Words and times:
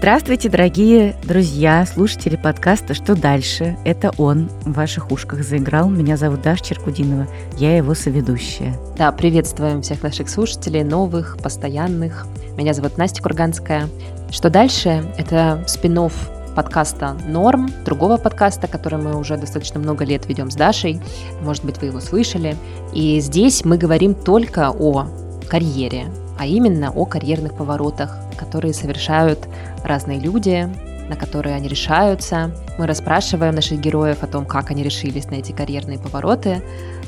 Здравствуйте, 0.00 0.48
дорогие 0.48 1.14
друзья, 1.24 1.84
слушатели 1.84 2.36
подкаста 2.36 2.94
«Что 2.94 3.14
дальше?». 3.14 3.76
Это 3.84 4.10
он 4.16 4.48
в 4.64 4.72
ваших 4.72 5.12
ушках 5.12 5.44
заиграл. 5.44 5.90
Меня 5.90 6.16
зовут 6.16 6.40
Даша 6.40 6.64
Черкудинова, 6.64 7.28
я 7.58 7.76
его 7.76 7.92
соведущая. 7.92 8.74
Да, 8.96 9.12
приветствуем 9.12 9.82
всех 9.82 10.02
наших 10.02 10.30
слушателей, 10.30 10.84
новых, 10.84 11.36
постоянных. 11.42 12.26
Меня 12.56 12.72
зовут 12.72 12.96
Настя 12.96 13.22
Курганская. 13.22 13.90
«Что 14.30 14.48
дальше?»— 14.48 15.04
это 15.18 15.64
спин 15.66 16.08
подкаста 16.56 17.18
«Норм», 17.28 17.68
другого 17.84 18.16
подкаста, 18.16 18.68
который 18.68 18.98
мы 18.98 19.18
уже 19.18 19.36
достаточно 19.36 19.80
много 19.80 20.06
лет 20.06 20.24
ведем 20.26 20.50
с 20.50 20.54
Дашей. 20.54 20.98
Может 21.42 21.66
быть, 21.66 21.76
вы 21.76 21.88
его 21.88 22.00
слышали. 22.00 22.56
И 22.94 23.20
здесь 23.20 23.66
мы 23.66 23.76
говорим 23.76 24.14
только 24.14 24.70
о 24.70 25.08
карьере, 25.46 26.06
а 26.40 26.46
именно 26.46 26.90
о 26.90 27.04
карьерных 27.04 27.52
поворотах, 27.52 28.16
которые 28.38 28.72
совершают 28.72 29.40
разные 29.84 30.18
люди, 30.18 30.66
на 31.06 31.14
которые 31.14 31.54
они 31.54 31.68
решаются. 31.68 32.50
Мы 32.78 32.86
расспрашиваем 32.86 33.54
наших 33.54 33.78
героев 33.78 34.22
о 34.22 34.26
том, 34.26 34.46
как 34.46 34.70
они 34.70 34.82
решились 34.82 35.26
на 35.26 35.34
эти 35.34 35.52
карьерные 35.52 35.98
повороты, 35.98 36.62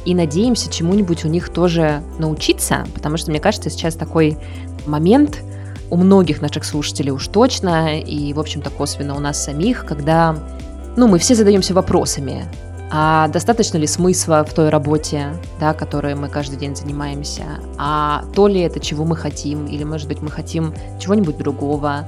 и 0.05 0.15
надеемся 0.15 0.71
чему-нибудь 0.71 1.25
у 1.25 1.29
них 1.29 1.49
тоже 1.49 2.03
научиться, 2.19 2.85
потому 2.93 3.17
что, 3.17 3.31
мне 3.31 3.41
кажется, 3.41 3.71
сейчас 3.71 3.95
такой 3.95 4.37
момент 4.85 5.39
у 5.89 5.97
многих 5.97 6.43
наших 6.43 6.67
слушателей 6.67 7.11
уж 7.11 7.27
точно, 7.29 7.99
и, 8.01 8.35
в 8.35 8.39
общем-то, 8.39 8.69
косвенно 8.69 9.17
у 9.17 9.19
нас 9.19 9.43
самих, 9.43 9.87
когда 9.87 10.37
ну, 10.95 11.09
мы 11.09 11.19
все 11.19 11.35
задаемся 11.35 11.73
вопросами, 11.73 12.45
а 12.95 13.29
достаточно 13.29 13.79
ли 13.79 13.87
смысла 13.87 14.45
в 14.45 14.53
той 14.53 14.69
работе, 14.69 15.33
да, 15.59 15.73
которой 15.73 16.15
мы 16.15 16.29
каждый 16.29 16.59
день 16.59 16.77
занимаемся, 16.77 17.45
а 17.79 18.25
то 18.35 18.49
ли 18.49 18.61
это, 18.61 18.81
чего 18.81 19.07
мы 19.07 19.17
хотим, 19.17 19.67
или, 19.67 19.83
может 19.83 20.09
быть, 20.09 20.21
мы 20.21 20.31
хотим 20.31 20.75
чего-нибудь 21.01 21.39
другого, 21.39 22.05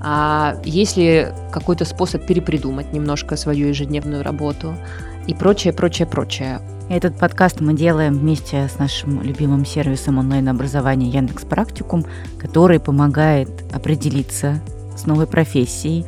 а 0.00 0.56
есть 0.64 0.96
ли 0.96 1.26
какой-то 1.50 1.84
способ 1.84 2.24
перепридумать 2.24 2.92
немножко 2.92 3.36
свою 3.36 3.66
ежедневную 3.66 4.22
работу 4.22 4.74
и 5.26 5.34
прочее, 5.34 5.72
прочее, 5.72 6.06
прочее. 6.06 6.60
Этот 6.88 7.18
подкаст 7.18 7.60
мы 7.60 7.74
делаем 7.74 8.16
вместе 8.16 8.68
с 8.68 8.78
нашим 8.78 9.20
любимым 9.22 9.66
сервисом 9.66 10.18
онлайн-образования 10.18 11.08
Яндекс 11.08 11.44
Практикум, 11.46 12.06
который 12.38 12.78
помогает 12.78 13.50
определиться 13.74 14.60
с 14.96 15.04
новой 15.04 15.26
профессией 15.26 16.06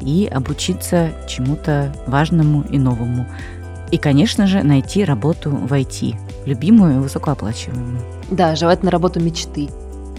и 0.00 0.28
обучиться 0.30 1.12
чему-то 1.28 1.94
важному 2.06 2.62
и 2.62 2.78
новому. 2.78 3.26
И, 3.90 3.96
конечно 3.96 4.46
же, 4.46 4.62
найти 4.62 5.04
работу 5.04 5.50
в 5.50 5.72
IT, 5.72 6.14
любимую 6.46 6.96
и 6.96 6.98
высокооплачиваемую. 6.98 8.00
Да, 8.30 8.54
желательно 8.54 8.90
работу 8.90 9.20
мечты. 9.20 9.68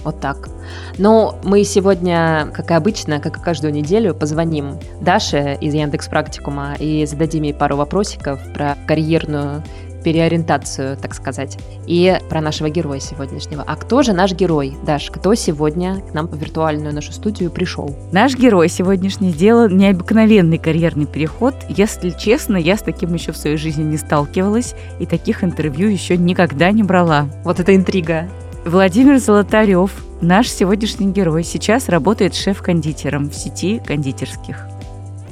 Вот 0.04 0.20
так. 0.22 0.50
Но 0.98 1.38
мы 1.44 1.64
сегодня, 1.64 2.50
как 2.54 2.72
и 2.72 2.74
обычно, 2.74 3.20
как 3.20 3.38
и 3.38 3.42
каждую 3.42 3.74
неделю, 3.74 4.16
позвоним 4.16 4.80
Даше 5.02 5.58
из 5.60 5.74
Яндекс 5.74 6.08
Практикума 6.08 6.76
и 6.80 7.06
зададим 7.06 7.44
ей 7.44 7.54
пару 7.54 7.76
вопросиков 7.76 8.40
про 8.54 8.78
карьерную 8.88 9.64
переориентацию, 10.04 10.98
так 10.98 11.14
сказать, 11.14 11.58
и 11.88 12.20
про 12.30 12.42
нашего 12.42 12.70
героя 12.70 13.00
сегодняшнего. 13.00 13.64
А 13.66 13.76
кто 13.76 14.02
же 14.04 14.14
наш 14.14 14.34
герой? 14.34 14.78
Даш, 14.86 15.10
кто 15.12 15.36
сегодня 15.36 16.02
к 16.02 16.14
нам 16.14 16.28
в 16.28 16.36
виртуальную 16.36 16.94
нашу 16.94 17.12
студию 17.12 17.52
пришел? 17.52 17.96
Наш 18.12 18.36
герой 18.36 18.70
сегодняшний 18.70 19.32
сделал 19.32 19.70
необыкновенный 19.70 20.58
карьерный 20.58 21.06
переход. 21.06 21.56
Если 21.70 22.12
честно, 22.12 22.58
я 22.58 22.78
с 22.78 22.82
таким 22.82 23.14
еще 23.14 23.32
в 23.32 23.38
своей 23.38 23.58
жизни 23.58 23.84
не 23.84 23.98
сталкивалась 23.98 24.76
и 25.00 25.06
таких 25.06 25.44
интервью 25.44 25.90
еще 25.90 26.18
никогда 26.18 26.72
не 26.72 26.84
брала. 26.84 27.28
Вот 27.44 27.60
это 27.60 27.76
интрига. 27.76 28.28
Владимир 28.66 29.20
Золотарев, 29.20 29.92
наш 30.22 30.50
сегодняшний 30.50 31.12
герой, 31.12 31.44
сейчас 31.44 31.90
работает 31.90 32.36
шеф-кондитером 32.36 33.30
в 33.30 33.36
сети 33.36 33.82
кондитерских. 33.86 34.68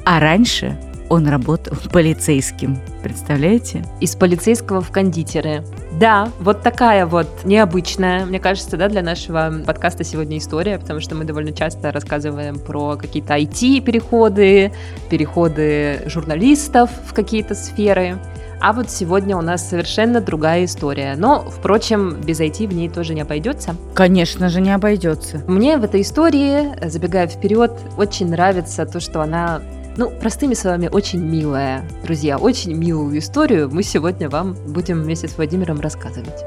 А 0.04 0.20
раньше 0.20 0.78
он 1.08 1.28
работал 1.28 1.76
полицейским. 1.92 2.78
Представляете? 3.02 3.84
Из 4.00 4.14
полицейского 4.16 4.80
в 4.80 4.90
кондитеры. 4.90 5.64
Да, 5.92 6.30
вот 6.40 6.62
такая 6.62 7.06
вот 7.06 7.28
необычная, 7.44 8.26
мне 8.26 8.38
кажется, 8.38 8.76
да, 8.76 8.88
для 8.88 9.02
нашего 9.02 9.52
подкаста 9.66 10.04
сегодня 10.04 10.38
история, 10.38 10.78
потому 10.78 11.00
что 11.00 11.14
мы 11.14 11.24
довольно 11.24 11.52
часто 11.52 11.90
рассказываем 11.92 12.58
про 12.58 12.96
какие-то 12.96 13.36
IT-переходы, 13.36 14.72
переходы 15.10 16.02
журналистов 16.06 16.90
в 17.06 17.14
какие-то 17.14 17.54
сферы. 17.54 18.18
А 18.60 18.72
вот 18.72 18.90
сегодня 18.90 19.36
у 19.36 19.40
нас 19.40 19.68
совершенно 19.68 20.20
другая 20.20 20.64
история. 20.64 21.14
Но, 21.16 21.48
впрочем, 21.48 22.20
без 22.20 22.40
IT 22.40 22.66
в 22.66 22.74
ней 22.74 22.88
тоже 22.88 23.14
не 23.14 23.20
обойдется. 23.20 23.76
Конечно 23.94 24.48
же, 24.48 24.60
не 24.60 24.72
обойдется. 24.72 25.42
Мне 25.46 25.76
в 25.78 25.84
этой 25.84 26.00
истории, 26.00 26.74
забегая 26.88 27.28
вперед, 27.28 27.72
очень 27.96 28.28
нравится 28.28 28.84
то, 28.84 28.98
что 28.98 29.22
она 29.22 29.62
ну, 29.98 30.10
простыми 30.10 30.54
словами, 30.54 30.88
очень 30.90 31.20
милая. 31.20 31.84
Друзья, 32.04 32.38
очень 32.38 32.72
милую 32.72 33.18
историю 33.18 33.68
мы 33.68 33.82
сегодня 33.82 34.30
вам 34.30 34.54
будем 34.72 35.02
вместе 35.02 35.26
с 35.26 35.36
Владимиром 35.36 35.80
рассказывать. 35.80 36.44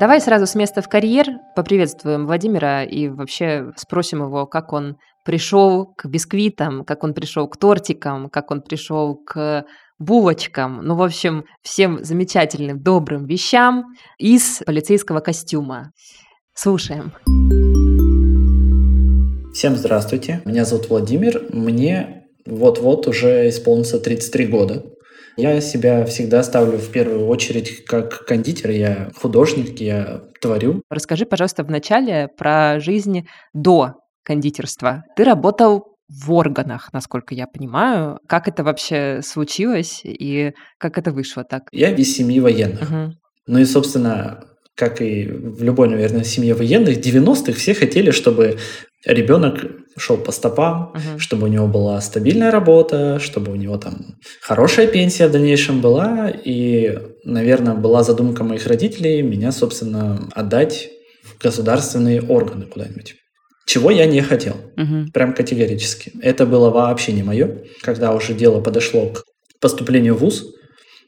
Давай 0.00 0.22
сразу 0.22 0.46
с 0.46 0.54
места 0.54 0.80
в 0.80 0.88
карьер 0.88 1.26
поприветствуем 1.54 2.24
Владимира 2.24 2.82
и 2.82 3.08
вообще 3.08 3.72
спросим 3.76 4.22
его, 4.22 4.46
как 4.46 4.72
он 4.72 4.96
пришел 5.26 5.92
к 5.94 6.06
бисквитам, 6.06 6.86
как 6.86 7.04
он 7.04 7.12
пришел 7.12 7.46
к 7.46 7.58
тортикам, 7.58 8.30
как 8.30 8.50
он 8.50 8.62
пришел 8.62 9.16
к 9.16 9.66
булочкам, 9.98 10.80
ну, 10.82 10.94
в 10.94 11.02
общем, 11.02 11.44
всем 11.60 12.02
замечательным, 12.02 12.82
добрым 12.82 13.26
вещам 13.26 13.84
из 14.16 14.62
полицейского 14.64 15.20
костюма. 15.20 15.92
Слушаем. 16.54 17.12
Всем 19.60 19.76
здравствуйте, 19.76 20.40
меня 20.46 20.64
зовут 20.64 20.88
Владимир, 20.88 21.42
мне 21.52 22.24
вот-вот 22.46 23.06
уже 23.06 23.50
исполнится 23.50 24.00
33 24.00 24.46
года. 24.46 24.86
Я 25.36 25.60
себя 25.60 26.06
всегда 26.06 26.42
ставлю 26.42 26.78
в 26.78 26.90
первую 26.90 27.26
очередь 27.26 27.84
как 27.84 28.24
кондитер, 28.24 28.70
я 28.70 29.10
художник, 29.14 29.78
я 29.82 30.22
творю. 30.40 30.80
Расскажи, 30.88 31.26
пожалуйста, 31.26 31.62
вначале 31.62 32.28
про 32.38 32.80
жизнь 32.80 33.28
до 33.52 33.96
кондитерства. 34.22 35.04
Ты 35.14 35.24
работал 35.24 35.94
в 36.08 36.32
органах, 36.32 36.90
насколько 36.94 37.34
я 37.34 37.46
понимаю. 37.46 38.18
Как 38.26 38.48
это 38.48 38.64
вообще 38.64 39.20
случилось 39.22 40.00
и 40.04 40.54
как 40.78 40.96
это 40.96 41.12
вышло 41.12 41.44
так? 41.44 41.64
Я 41.70 41.90
из 41.90 42.16
семьи 42.16 42.40
военных. 42.40 42.90
Угу. 42.90 43.12
Ну 43.48 43.58
и, 43.58 43.66
собственно, 43.66 44.42
как 44.74 45.02
и 45.02 45.26
в 45.26 45.62
любой, 45.62 45.90
наверное, 45.90 46.24
семье 46.24 46.54
военных, 46.54 46.96
90-х 46.96 47.52
все 47.52 47.74
хотели, 47.74 48.10
чтобы 48.10 48.56
ребенок 49.04 49.64
шел 49.96 50.16
по 50.16 50.32
стопам, 50.32 50.92
uh-huh. 50.94 51.18
чтобы 51.18 51.44
у 51.44 51.50
него 51.50 51.66
была 51.66 52.00
стабильная 52.00 52.50
работа, 52.50 53.18
чтобы 53.18 53.52
у 53.52 53.56
него 53.56 53.76
там 53.76 54.16
хорошая 54.40 54.86
пенсия 54.86 55.28
в 55.28 55.32
дальнейшем 55.32 55.80
была. 55.80 56.30
И, 56.30 56.98
наверное, 57.24 57.74
была 57.74 58.02
задумка 58.02 58.44
моих 58.44 58.66
родителей 58.66 59.22
меня, 59.22 59.52
собственно, 59.52 60.28
отдать 60.32 60.88
в 61.22 61.42
государственные 61.42 62.22
органы 62.22 62.66
куда-нибудь. 62.66 63.16
Чего 63.66 63.90
я 63.90 64.06
не 64.06 64.20
хотел. 64.20 64.56
Uh-huh. 64.76 65.10
Прям 65.12 65.34
категорически. 65.34 66.12
Это 66.22 66.46
было 66.46 66.70
вообще 66.70 67.12
не 67.12 67.22
мое. 67.22 67.58
Когда 67.82 68.12
уже 68.12 68.34
дело 68.34 68.60
подошло 68.60 69.10
к 69.10 69.24
поступлению 69.60 70.14
в 70.14 70.20
ВУЗ, 70.20 70.54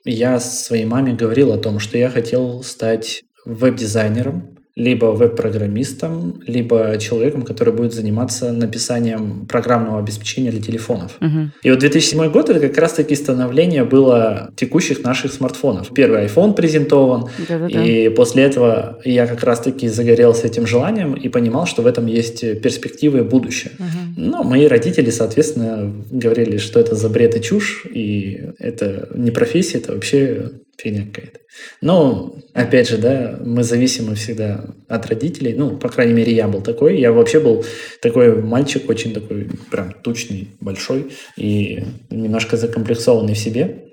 я 0.05 0.41
своей 0.41 0.85
маме 0.85 1.15
говорил 1.15 1.53
о 1.53 1.59
том, 1.59 1.79
что 1.79 1.97
я 1.97 2.11
хотел 2.11 2.63
стать 2.63 3.23
веб-дизайнером, 3.45 4.52
либо 4.75 5.07
веб-программистом, 5.07 6.41
либо 6.47 6.97
человеком, 6.99 7.43
который 7.43 7.75
будет 7.75 7.93
заниматься 7.93 8.53
написанием 8.53 9.47
программного 9.47 9.99
обеспечения 9.99 10.51
для 10.51 10.63
телефонов. 10.63 11.19
Uh-huh. 11.21 11.49
И 11.63 11.71
вот 11.71 11.79
2007 11.81 12.31
год 12.31 12.49
это 12.49 12.61
как 12.61 12.79
раз-таки 12.79 13.15
становление 13.15 13.85
было 13.85 14.51
текущих 14.57 15.05
наших 15.05 15.33
смартфонов. 15.33 15.93
Первый 15.95 16.25
iPhone 16.25 16.55
презентован, 16.55 17.29
Да-да-да. 17.49 17.85
и 17.85 18.09
после 18.09 18.45
этого 18.45 18.99
я 19.05 19.27
как 19.27 19.45
раз-таки 19.45 19.89
загорелся 19.89 20.47
этим 20.47 20.67
желанием 20.67 21.15
и 21.15 21.29
понимал, 21.29 21.67
что 21.67 21.83
в 21.83 21.87
этом 21.87 22.07
есть 22.07 22.41
перспективы 22.63 23.19
и 23.19 23.23
будущее. 23.23 23.73
Uh-huh. 23.79 24.15
Но 24.17 24.43
мои 24.43 24.67
родители, 24.67 25.11
соответственно, 25.11 25.93
говорили, 26.11 26.57
что 26.57 26.81
это 26.81 26.95
за 26.95 27.11
бред 27.11 27.37
и 27.37 27.43
чушь, 27.43 27.85
и 27.93 28.41
это 28.59 29.09
не 29.15 29.31
профессия, 29.31 29.79
это 29.79 29.93
вообще 29.93 30.51
фигня 30.77 31.07
какая-то. 31.07 31.41
Но, 31.81 32.35
опять 32.55 32.89
же, 32.89 32.99
да, 32.99 33.39
мы 33.45 33.63
зависимы 33.63 34.15
всегда 34.15 34.65
от 34.89 35.07
родителей. 35.07 35.55
Ну, 35.55 35.77
по 35.77 35.89
крайней 35.89 36.15
мере, 36.15 36.35
я 36.35 36.49
был 36.49 36.63
такой. 36.63 36.99
Я 36.99 37.13
вообще 37.13 37.41
был 37.41 37.65
такой 38.01 38.41
мальчик, 38.43 38.89
очень 38.89 39.13
такой 39.13 39.49
прям 39.71 39.93
тучный, 40.03 40.49
большой 40.61 41.13
и 41.37 41.85
немножко 42.11 42.57
закомплексованный 42.57 43.35
в 43.35 43.39
себе. 43.39 43.85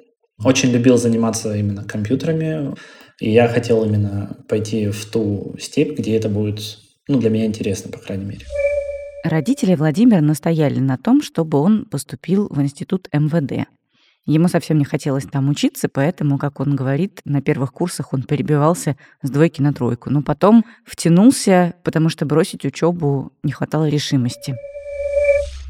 Очень 0.44 0.72
любил 0.72 0.98
заниматься 0.98 1.56
именно 1.56 1.84
компьютерами. 1.84 2.76
И 3.20 3.30
я 3.30 3.48
хотел 3.48 3.84
именно 3.84 4.38
пойти 4.48 4.88
в 4.88 5.06
ту 5.06 5.56
степь, 5.60 6.00
где 6.00 6.16
это 6.16 6.30
будет, 6.30 6.80
ну, 7.08 7.20
для 7.20 7.30
меня 7.30 7.46
интересно, 7.46 7.92
по 7.92 8.00
крайней 8.00 8.26
мере. 8.26 8.46
Родители 9.26 9.76
Владимира 9.76 10.22
настояли 10.22 10.80
на 10.80 10.98
том, 10.98 11.22
чтобы 11.22 11.58
он 11.60 11.84
поступил 11.86 12.48
в 12.50 12.62
институт 12.62 13.10
МВД. 13.12 13.68
Ему 14.30 14.48
совсем 14.48 14.78
не 14.78 14.86
хотелось 14.86 15.26
там 15.26 15.50
учиться, 15.50 15.90
поэтому, 15.92 16.38
как 16.38 16.60
он 16.60 16.76
говорит, 16.76 17.20
на 17.26 17.42
первых 17.42 17.74
курсах 17.74 18.14
он 18.14 18.22
перебивался 18.22 18.96
с 19.24 19.30
двойки 19.32 19.60
на 19.60 19.74
тройку. 19.74 20.12
Но 20.12 20.22
потом 20.22 20.66
втянулся, 20.86 21.74
потому 21.84 22.10
что 22.10 22.28
бросить 22.28 22.64
учебу 22.64 23.32
не 23.42 23.52
хватало 23.52 23.90
решимости. 23.90 24.56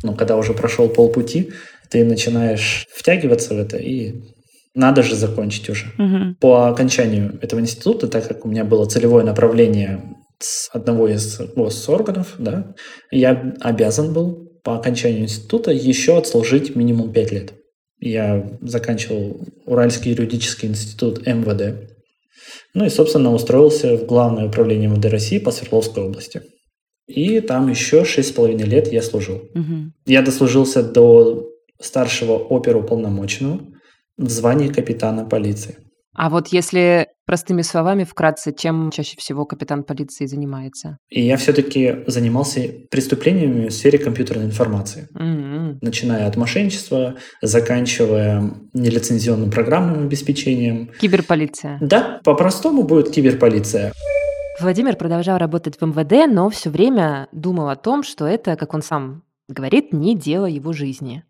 Но 0.04 0.14
когда 0.14 0.36
уже 0.36 0.54
прошел 0.54 0.90
полпути, 0.90 1.54
ты 1.90 2.04
начинаешь 2.04 2.86
втягиваться 2.94 3.54
в 3.54 3.60
это, 3.60 3.78
и 3.78 4.16
надо 4.76 5.04
же 5.04 5.16
закончить 5.16 5.70
уже. 5.70 5.86
Угу. 5.98 6.36
По 6.42 6.68
окончанию 6.68 7.40
этого 7.42 7.62
института, 7.62 8.10
так 8.10 8.28
как 8.28 8.46
у 8.46 8.50
меня 8.50 8.66
было 8.66 8.84
целевое 8.86 9.24
направление 9.24 10.04
с 10.40 10.70
одного 10.74 11.08
из 11.08 11.40
госорганов, 11.56 12.36
да, 12.38 12.76
я 13.10 13.56
обязан 13.62 14.12
был 14.12 14.52
по 14.66 14.76
окончанию 14.76 15.22
института 15.22 15.72
еще 15.72 16.18
отслужить 16.18 16.76
минимум 16.76 17.14
5 17.14 17.32
лет. 17.32 17.54
Я 18.00 18.58
заканчивал 18.62 19.46
Уральский 19.66 20.12
юридический 20.12 20.70
институт 20.70 21.26
МВД. 21.26 21.90
Ну 22.74 22.86
и, 22.86 22.90
собственно, 22.90 23.34
устроился 23.34 23.98
в 23.98 24.06
Главное 24.06 24.48
управление 24.48 24.90
МВД 24.90 25.06
России 25.06 25.40
по 25.40 25.52
Свердловской 25.52 26.04
области. 26.04 26.42
И 27.08 27.42
там 27.42 27.70
еще 27.70 28.06
шесть 28.06 28.30
с 28.30 28.32
половиной 28.32 28.66
лет 28.66 28.92
я 28.94 29.02
служил. 29.02 29.38
Угу. 29.56 29.92
Я 30.06 30.22
дослужился 30.22 30.84
до 30.84 31.50
старшего 31.82 32.36
оперуполномоченного 32.36 33.62
в 34.18 34.30
звании 34.30 34.68
капитана 34.68 35.26
полиции. 35.26 35.78
А 36.16 36.30
вот 36.30 36.48
если 36.48 37.08
простыми 37.26 37.62
словами, 37.62 38.04
вкратце, 38.04 38.52
чем 38.52 38.90
чаще 38.92 39.16
всего 39.18 39.46
капитан 39.46 39.84
полиции 39.84 40.26
занимается? 40.26 40.98
И 41.10 41.22
я 41.22 41.38
все-таки 41.38 42.04
занимался 42.08 42.62
преступлениями 42.90 43.68
в 43.68 43.74
сфере 43.74 44.00
компьютерной 44.00 44.46
информации. 44.46 45.08
Mm-hmm. 45.14 45.78
Начиная 45.82 46.28
от 46.28 46.36
мошенничества, 46.36 47.16
заканчивая 47.42 48.52
нелицензионным 48.74 49.52
программным 49.52 50.08
обеспечением. 50.08 50.90
Киберполиция. 51.00 51.78
Да, 51.82 52.20
по-простому 52.24 52.84
будет 52.84 53.12
киберполиция. 53.12 53.94
Владимир 54.60 54.96
продолжал 54.98 55.38
работать 55.38 55.80
в 55.80 55.86
МВД, 55.86 56.30
но 56.30 56.50
все 56.50 56.70
время 56.70 57.30
думал 57.32 57.70
о 57.70 57.76
том, 57.76 58.04
что 58.04 58.26
это, 58.26 58.56
как 58.56 58.74
он 58.74 58.82
сам 58.82 59.24
говорит, 59.48 59.94
не 59.94 60.16
дело 60.16 60.46
его 60.46 60.74
жизни. 60.74 61.24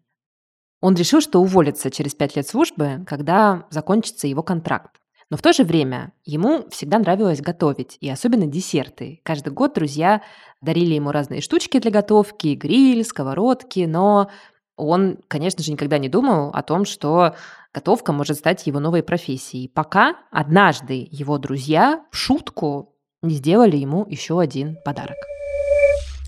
Он 0.82 0.96
решил, 0.96 1.22
что 1.22 1.42
уволится 1.42 1.92
через 1.92 2.16
пять 2.16 2.36
лет 2.36 2.48
службы, 2.48 3.04
когда 3.06 3.66
закончится 3.70 4.28
его 4.28 4.44
контракт. 4.44 4.96
Но 5.30 5.38
в 5.38 5.42
то 5.42 5.54
же 5.54 5.64
время 5.64 6.14
ему 6.26 6.68
всегда 6.70 6.98
нравилось 6.98 7.42
готовить, 7.42 7.98
и 8.00 8.10
особенно 8.10 8.48
десерты. 8.48 9.22
Каждый 9.24 9.54
год 9.54 9.76
друзья 9.76 10.24
дарили 10.62 10.96
ему 10.96 11.12
разные 11.12 11.42
штучки 11.42 11.80
для 11.80 11.92
готовки, 11.92 12.56
гриль, 12.56 13.04
сковородки, 13.04 13.82
но 13.82 14.30
он, 14.76 15.20
конечно 15.28 15.64
же, 15.64 15.72
никогда 15.72 16.00
не 16.00 16.10
думал 16.10 16.50
о 16.52 16.64
том, 16.64 16.86
что 16.86 17.36
готовка 17.74 18.12
может 18.12 18.38
стать 18.38 18.66
его 18.66 18.80
новой 18.80 19.04
профессией. 19.04 19.68
Пока 19.68 20.16
однажды 20.32 21.08
его 21.12 21.38
друзья 21.38 22.04
в 22.12 22.16
шутку 22.16 22.96
не 23.22 23.36
сделали 23.36 23.78
ему 23.78 24.06
еще 24.10 24.40
один 24.40 24.78
подарок. 24.84 25.18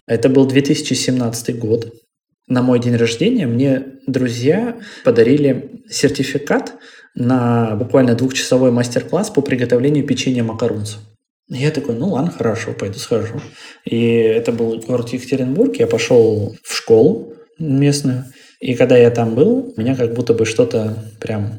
Это 0.05 0.29
был 0.29 0.45
2017 0.45 1.57
год 1.57 1.91
на 2.51 2.61
мой 2.61 2.79
день 2.79 2.97
рождения 2.97 3.47
мне 3.47 3.83
друзья 4.07 4.77
подарили 5.05 5.83
сертификат 5.89 6.73
на 7.15 7.77
буквально 7.77 8.13
двухчасовой 8.13 8.71
мастер-класс 8.71 9.29
по 9.29 9.41
приготовлению 9.41 10.05
печенья 10.05 10.43
макарунс. 10.43 10.99
Я 11.47 11.71
такой, 11.71 11.95
ну 11.95 12.09
ладно, 12.09 12.29
хорошо, 12.29 12.73
пойду 12.73 12.99
схожу. 12.99 13.41
И 13.85 14.05
это 14.05 14.51
был 14.51 14.77
город 14.79 15.09
Екатеринбург. 15.09 15.77
Я 15.77 15.87
пошел 15.87 16.53
в 16.61 16.75
школу 16.75 17.33
местную. 17.57 18.25
И 18.59 18.75
когда 18.75 18.97
я 18.97 19.11
там 19.11 19.33
был, 19.33 19.73
меня 19.77 19.95
как 19.95 20.13
будто 20.13 20.33
бы 20.33 20.45
что-то 20.45 21.05
прям 21.21 21.53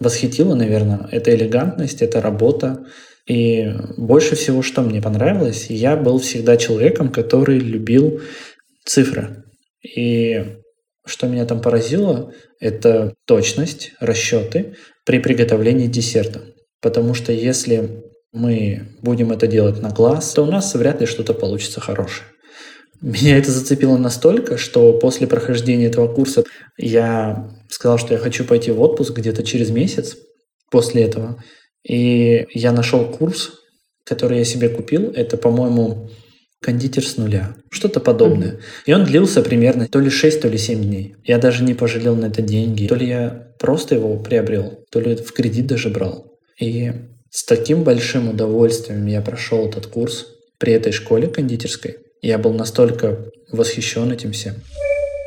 восхитило, 0.00 0.54
наверное. 0.54 1.08
Это 1.12 1.34
элегантность, 1.34 2.02
это 2.02 2.20
работа. 2.20 2.84
И 3.26 3.72
больше 3.96 4.36
всего, 4.36 4.60
что 4.60 4.82
мне 4.82 5.00
понравилось, 5.00 5.66
я 5.70 5.96
был 5.96 6.18
всегда 6.18 6.58
человеком, 6.58 7.10
который 7.10 7.58
любил 7.58 8.20
цифры. 8.84 9.45
И 9.86 10.58
что 11.06 11.28
меня 11.28 11.46
там 11.46 11.60
поразило, 11.60 12.32
это 12.60 13.14
точность, 13.26 13.92
расчеты 14.00 14.74
при 15.04 15.20
приготовлении 15.20 15.86
десерта. 15.86 16.42
Потому 16.80 17.14
что 17.14 17.32
если 17.32 18.02
мы 18.32 18.96
будем 19.02 19.32
это 19.32 19.46
делать 19.46 19.80
на 19.80 19.90
глаз, 19.90 20.32
то 20.32 20.42
у 20.42 20.50
нас 20.50 20.74
вряд 20.74 21.00
ли 21.00 21.06
что-то 21.06 21.32
получится 21.32 21.80
хорошее. 21.80 22.26
Меня 23.00 23.36
это 23.36 23.50
зацепило 23.50 23.96
настолько, 23.96 24.56
что 24.56 24.92
после 24.98 25.26
прохождения 25.26 25.86
этого 25.86 26.12
курса 26.12 26.44
я 26.76 27.50
сказал, 27.68 27.98
что 27.98 28.14
я 28.14 28.18
хочу 28.18 28.44
пойти 28.44 28.70
в 28.70 28.80
отпуск 28.80 29.12
где-то 29.16 29.42
через 29.42 29.70
месяц 29.70 30.16
после 30.70 31.04
этого. 31.04 31.42
И 31.86 32.46
я 32.52 32.72
нашел 32.72 33.04
курс, 33.04 33.52
который 34.04 34.38
я 34.38 34.44
себе 34.44 34.68
купил. 34.68 35.10
Это, 35.14 35.36
по-моему, 35.36 36.10
кондитер 36.60 37.06
с 37.06 37.16
нуля, 37.16 37.54
что-то 37.70 38.00
подобное. 38.00 38.52
Mm-hmm. 38.52 38.82
И 38.86 38.92
он 38.92 39.04
длился 39.04 39.42
примерно 39.42 39.86
то 39.86 40.00
ли 40.00 40.10
6, 40.10 40.40
то 40.40 40.48
ли 40.48 40.58
7 40.58 40.82
дней. 40.82 41.16
Я 41.24 41.38
даже 41.38 41.64
не 41.64 41.74
пожалел 41.74 42.16
на 42.16 42.26
это 42.26 42.42
деньги. 42.42 42.86
То 42.86 42.94
ли 42.94 43.06
я 43.08 43.52
просто 43.58 43.94
его 43.94 44.16
приобрел, 44.18 44.84
то 44.90 45.00
ли 45.00 45.16
в 45.16 45.32
кредит 45.32 45.66
даже 45.66 45.90
брал. 45.90 46.38
И 46.58 46.92
с 47.30 47.44
таким 47.44 47.84
большим 47.84 48.30
удовольствием 48.30 49.06
я 49.06 49.20
прошел 49.20 49.68
этот 49.68 49.86
курс 49.86 50.26
при 50.58 50.72
этой 50.72 50.92
школе 50.92 51.28
кондитерской. 51.28 51.98
Я 52.22 52.38
был 52.38 52.52
настолько 52.52 53.30
восхищен 53.52 54.10
этим 54.10 54.32
всем. 54.32 54.54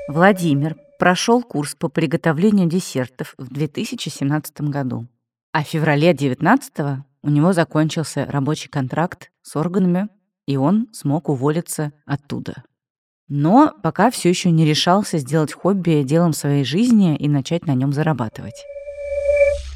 Владимир 0.08 0.76
прошел 0.98 1.44
курс 1.44 1.76
по 1.76 1.88
приготовлению 1.88 2.68
десертов 2.68 3.36
в 3.38 3.54
2017 3.54 4.62
году. 4.62 5.08
А 5.52 5.64
в 5.64 5.68
феврале 5.68 6.14
2019 6.14 7.04
у 7.22 7.30
него 7.30 7.54
закончился 7.54 8.26
рабочий 8.26 8.70
контракт 8.70 9.30
с 9.42 9.56
органами 9.56 10.10
и 10.50 10.58
он 10.58 10.88
смог 10.94 11.30
уволиться 11.30 11.92
оттуда. 12.08 12.64
Но 13.28 13.72
пока 13.84 14.10
все 14.10 14.30
еще 14.30 14.50
не 14.50 14.66
решался 14.66 15.20
сделать 15.20 15.54
хобби 15.54 16.02
делом 16.02 16.34
своей 16.34 16.64
жизни 16.64 17.16
и 17.16 17.30
начать 17.30 17.68
на 17.68 17.76
нем 17.76 17.94
зарабатывать. 17.94 18.66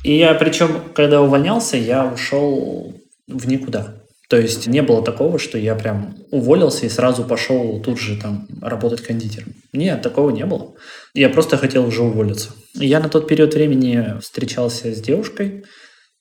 И 0.03 0.17
я, 0.17 0.33
причем, 0.33 0.81
когда 0.95 1.21
увольнялся, 1.21 1.77
я 1.77 2.07
ушел 2.07 2.91
в 3.27 3.47
никуда. 3.47 4.01
То 4.29 4.37
есть 4.37 4.65
не 4.65 4.81
было 4.81 5.03
такого, 5.03 5.37
что 5.37 5.59
я 5.59 5.75
прям 5.75 6.15
уволился 6.31 6.87
и 6.87 6.89
сразу 6.89 7.23
пошел 7.23 7.79
тут 7.79 7.99
же 7.99 8.19
там 8.19 8.47
работать 8.59 9.01
кондитером. 9.01 9.53
Нет, 9.73 10.01
такого 10.01 10.31
не 10.31 10.47
было. 10.47 10.73
Я 11.13 11.29
просто 11.29 11.57
хотел 11.57 11.85
уже 11.85 12.01
уволиться. 12.01 12.49
Я 12.73 12.99
на 12.99 13.09
тот 13.09 13.27
период 13.27 13.53
времени 13.53 14.19
встречался 14.21 14.91
с 14.91 14.99
девушкой, 14.99 15.65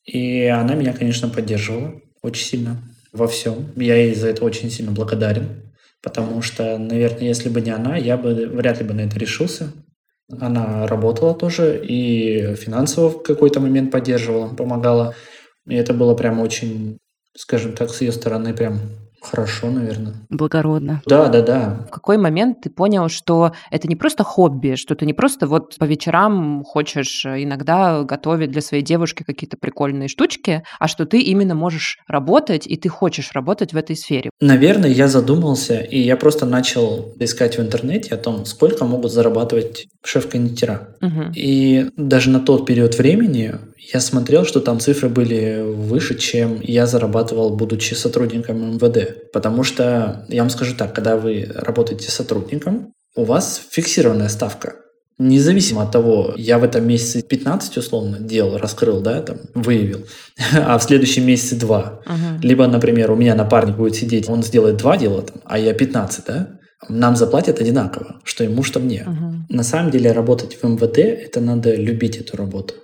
и 0.05 0.45
она 0.45 0.75
меня, 0.75 0.93
конечно, 0.93 1.31
поддерживала 1.31 1.95
очень 2.21 2.45
сильно 2.45 2.83
во 3.13 3.27
всем. 3.29 3.73
Я 3.77 3.97
ей 3.97 4.15
за 4.15 4.29
это 4.29 4.45
очень 4.45 4.71
сильно 4.71 4.93
благодарен, 4.93 5.73
потому 6.03 6.43
что, 6.43 6.79
наверное, 6.79 7.29
если 7.29 7.49
бы 7.49 7.61
не 7.61 7.71
она, 7.71 7.97
я 7.97 8.17
бы 8.17 8.47
вряд 8.47 8.81
ли 8.81 8.87
бы 8.87 8.95
на 8.95 9.03
это 9.03 9.19
решился. 9.19 9.73
Она 10.41 10.87
работала 10.87 11.35
тоже 11.35 11.79
и 11.85 12.55
финансово 12.55 13.11
в 13.11 13.23
какой-то 13.23 13.61
момент 13.61 13.91
поддерживала, 13.91 14.49
помогала. 14.49 15.15
И 15.67 15.75
это 15.75 15.93
было 15.93 16.15
прям 16.15 16.41
очень, 16.41 16.99
скажем 17.37 17.75
так, 17.75 17.91
с 17.91 18.01
ее 18.01 18.13
стороны 18.13 18.55
прям 18.55 18.81
Хорошо, 19.23 19.71
наверное. 19.71 20.15
Благородно. 20.31 21.01
Да, 21.07 21.29
да, 21.29 21.43
да. 21.43 21.87
В 21.89 21.91
какой 21.91 22.19
момент 22.19 22.63
ты 22.63 22.71
понял, 22.71 23.09
что 23.09 23.53
это 23.71 23.89
не 23.89 23.97
просто 23.97 24.25
хобби, 24.25 24.75
что 24.75 24.95
ты 24.95 25.07
не 25.07 25.13
просто 25.13 25.47
вот 25.47 25.77
по 25.79 25.85
вечерам 25.85 26.65
хочешь 26.65 27.25
иногда 27.25 28.03
готовить 28.03 28.51
для 28.51 28.61
своей 28.61 28.83
девушки 28.83 29.23
какие-то 29.23 29.57
прикольные 29.57 30.09
штучки, 30.09 30.65
а 30.79 30.89
что 30.89 31.07
ты 31.07 31.21
именно 31.21 31.55
можешь 31.55 31.99
работать, 32.09 32.67
и 32.67 32.77
ты 32.77 32.89
хочешь 32.89 33.31
работать 33.33 33.73
в 33.73 33.77
этой 33.77 33.97
сфере? 33.97 34.31
Наверное, 34.41 34.91
я 34.91 35.09
задумался, 35.09 35.79
и 35.79 36.01
я 36.01 36.17
просто 36.17 36.45
начал 36.45 37.15
искать 37.21 37.59
в 37.59 37.61
интернете 37.61 38.15
о 38.15 38.19
том, 38.19 38.45
сколько 38.45 38.85
могут 38.85 39.13
зарабатывать 39.13 39.87
шеф-кондитера. 40.05 40.97
Угу. 41.01 41.33
И 41.35 41.91
даже 41.97 42.31
на 42.31 42.41
тот 42.41 42.67
период 42.67 42.99
времени 42.99 43.55
я 43.93 44.01
смотрел, 44.01 44.45
что 44.45 44.61
там 44.61 44.79
цифры 44.79 45.09
были 45.09 45.61
выше, 45.61 46.17
чем 46.17 46.61
я 46.63 46.87
зарабатывал, 46.87 47.51
будучи 47.57 47.95
сотрудником 47.95 48.77
МВД. 48.77 49.33
Потому 49.33 49.65
что, 49.65 50.25
я 50.29 50.43
вам 50.43 50.51
скажу 50.51 50.77
так, 50.77 50.95
когда 50.95 51.17
вы 51.17 51.51
работаете 51.55 52.11
сотрудником, 52.11 52.93
у 53.17 53.25
вас 53.25 53.61
фиксированная 53.71 54.29
ставка. 54.29 54.77
Независимо 55.19 55.83
от 55.83 55.93
того, 55.93 56.35
я 56.37 56.59
в 56.59 56.65
этом 56.65 56.87
месяце 56.87 57.23
15 57.23 57.77
условно 57.77 58.19
дел 58.19 58.57
раскрыл, 58.57 59.01
да, 59.01 59.21
там, 59.21 59.39
выявил, 59.55 60.07
а 60.55 60.79
в 60.79 60.83
следующем 60.83 61.27
месяце 61.27 61.57
2. 61.57 62.03
Uh-huh. 62.07 62.15
Либо, 62.43 62.67
например, 62.67 63.11
у 63.11 63.17
меня 63.17 63.35
напарник 63.35 63.77
будет 63.77 63.95
сидеть, 63.95 64.29
он 64.29 64.43
сделает 64.43 64.79
2 64.79 64.97
дела, 64.97 65.23
там, 65.23 65.43
а 65.45 65.59
я 65.59 65.75
15, 65.75 66.25
да, 66.27 66.49
нам 66.89 67.15
заплатят 67.15 67.61
одинаково, 67.61 68.21
что 68.25 68.43
ему, 68.43 68.63
что 68.63 68.81
мне. 68.81 69.07
Uh-huh. 69.07 69.55
На 69.55 69.63
самом 69.63 69.91
деле 69.91 70.13
работать 70.13 70.57
в 70.61 70.67
МВД, 70.67 70.99
это 70.99 71.41
надо 71.41 71.75
любить 71.75 72.17
эту 72.17 72.37
работу. 72.37 72.75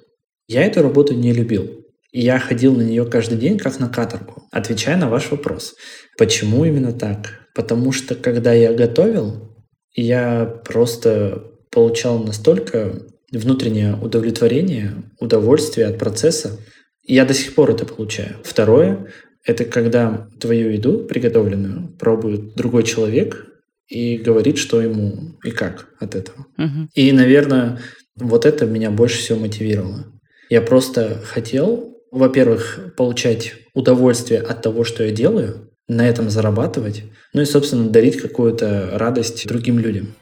Я 0.49 0.64
эту 0.64 0.83
работу 0.83 1.14
не 1.14 1.33
любил. 1.33 1.85
И 2.11 2.23
я 2.23 2.38
ходил 2.38 2.75
на 2.75 2.83
нее 2.83 3.05
каждый 3.05 3.38
день, 3.38 3.59
как 3.59 3.78
на 3.78 3.88
каторгу, 3.88 4.49
отвечая 4.50 4.97
на 4.97 5.11
ваш 5.11 5.31
вопрос. 5.31 5.75
Почему 6.17 6.64
именно 6.64 6.93
так? 6.93 7.47
Потому 7.55 7.93
что, 7.93 8.14
когда 8.14 8.55
я 8.55 8.73
готовил, 8.73 9.55
я 9.93 10.47
просто 10.64 11.45
получал 11.71 12.19
настолько 12.19 13.02
внутреннее 13.31 13.95
удовлетворение, 13.95 15.05
удовольствие 15.21 15.87
от 15.87 15.99
процесса. 15.99 16.59
Я 17.05 17.26
до 17.26 17.35
сих 17.35 17.55
пор 17.55 17.71
это 17.71 17.85
получаю. 17.85 18.37
Второе— 18.43 19.09
это 19.45 19.67
когда 19.67 20.28
твою 20.40 20.71
еду, 20.71 21.05
приготовленную, 21.05 21.95
пробует 21.99 22.55
другой 22.55 22.85
человек 22.85 23.47
и 23.87 24.17
говорит, 24.17 24.57
что 24.57 24.81
ему 24.81 25.38
и 25.45 25.50
как 25.50 25.88
от 25.99 26.14
этого. 26.14 26.47
Угу. 26.57 26.88
И, 26.95 27.12
наверное, 27.12 27.81
вот 28.17 28.47
это 28.47 28.64
меня 28.64 28.90
больше 28.90 29.19
всего 29.19 29.38
мотивировало. 29.38 30.07
Я 30.50 30.62
просто 30.62 31.19
хотел, 31.25 31.95
во-первых, 32.11 32.95
получать 32.97 33.52
удовольствие 33.75 34.40
от 34.40 34.62
того, 34.62 34.83
что 34.83 35.05
я 35.05 35.11
делаю, 35.11 35.69
на 35.88 36.09
этом 36.09 36.31
зарабатывать, 36.31 37.05
ну 37.35 37.43
и, 37.43 37.45
собственно, 37.45 37.90
дарить 37.90 38.21
какую-то 38.21 38.90
радость 38.95 39.47
другим 39.47 39.78
людям. 39.78 40.14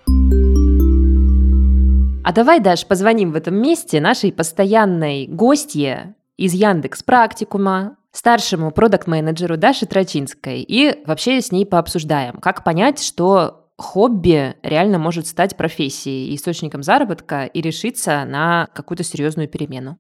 А 2.25 2.33
давай, 2.33 2.59
Даш, 2.59 2.87
позвоним 2.87 3.31
в 3.31 3.37
этом 3.37 3.55
месте 3.55 4.01
нашей 4.01 4.33
постоянной 4.33 5.29
гостье 5.29 6.17
из 6.37 6.55
Яндекс 6.55 7.05
Практикума, 7.05 7.97
старшему 8.11 8.73
продукт-менеджеру 8.73 9.57
Даше 9.57 9.87
Трачинской, 9.87 10.61
и 10.61 11.05
вообще 11.07 11.41
с 11.41 11.53
ней 11.53 11.65
пообсуждаем, 11.67 12.39
как 12.39 12.65
понять, 12.65 13.01
что 13.01 13.69
хобби 13.79 14.57
реально 14.63 14.99
может 14.99 15.29
стать 15.29 15.57
профессией, 15.57 16.35
источником 16.35 16.83
заработка 16.83 17.45
и 17.45 17.61
решиться 17.61 18.25
на 18.25 18.69
какую-то 18.75 19.05
серьезную 19.05 19.49
перемену. 19.49 19.99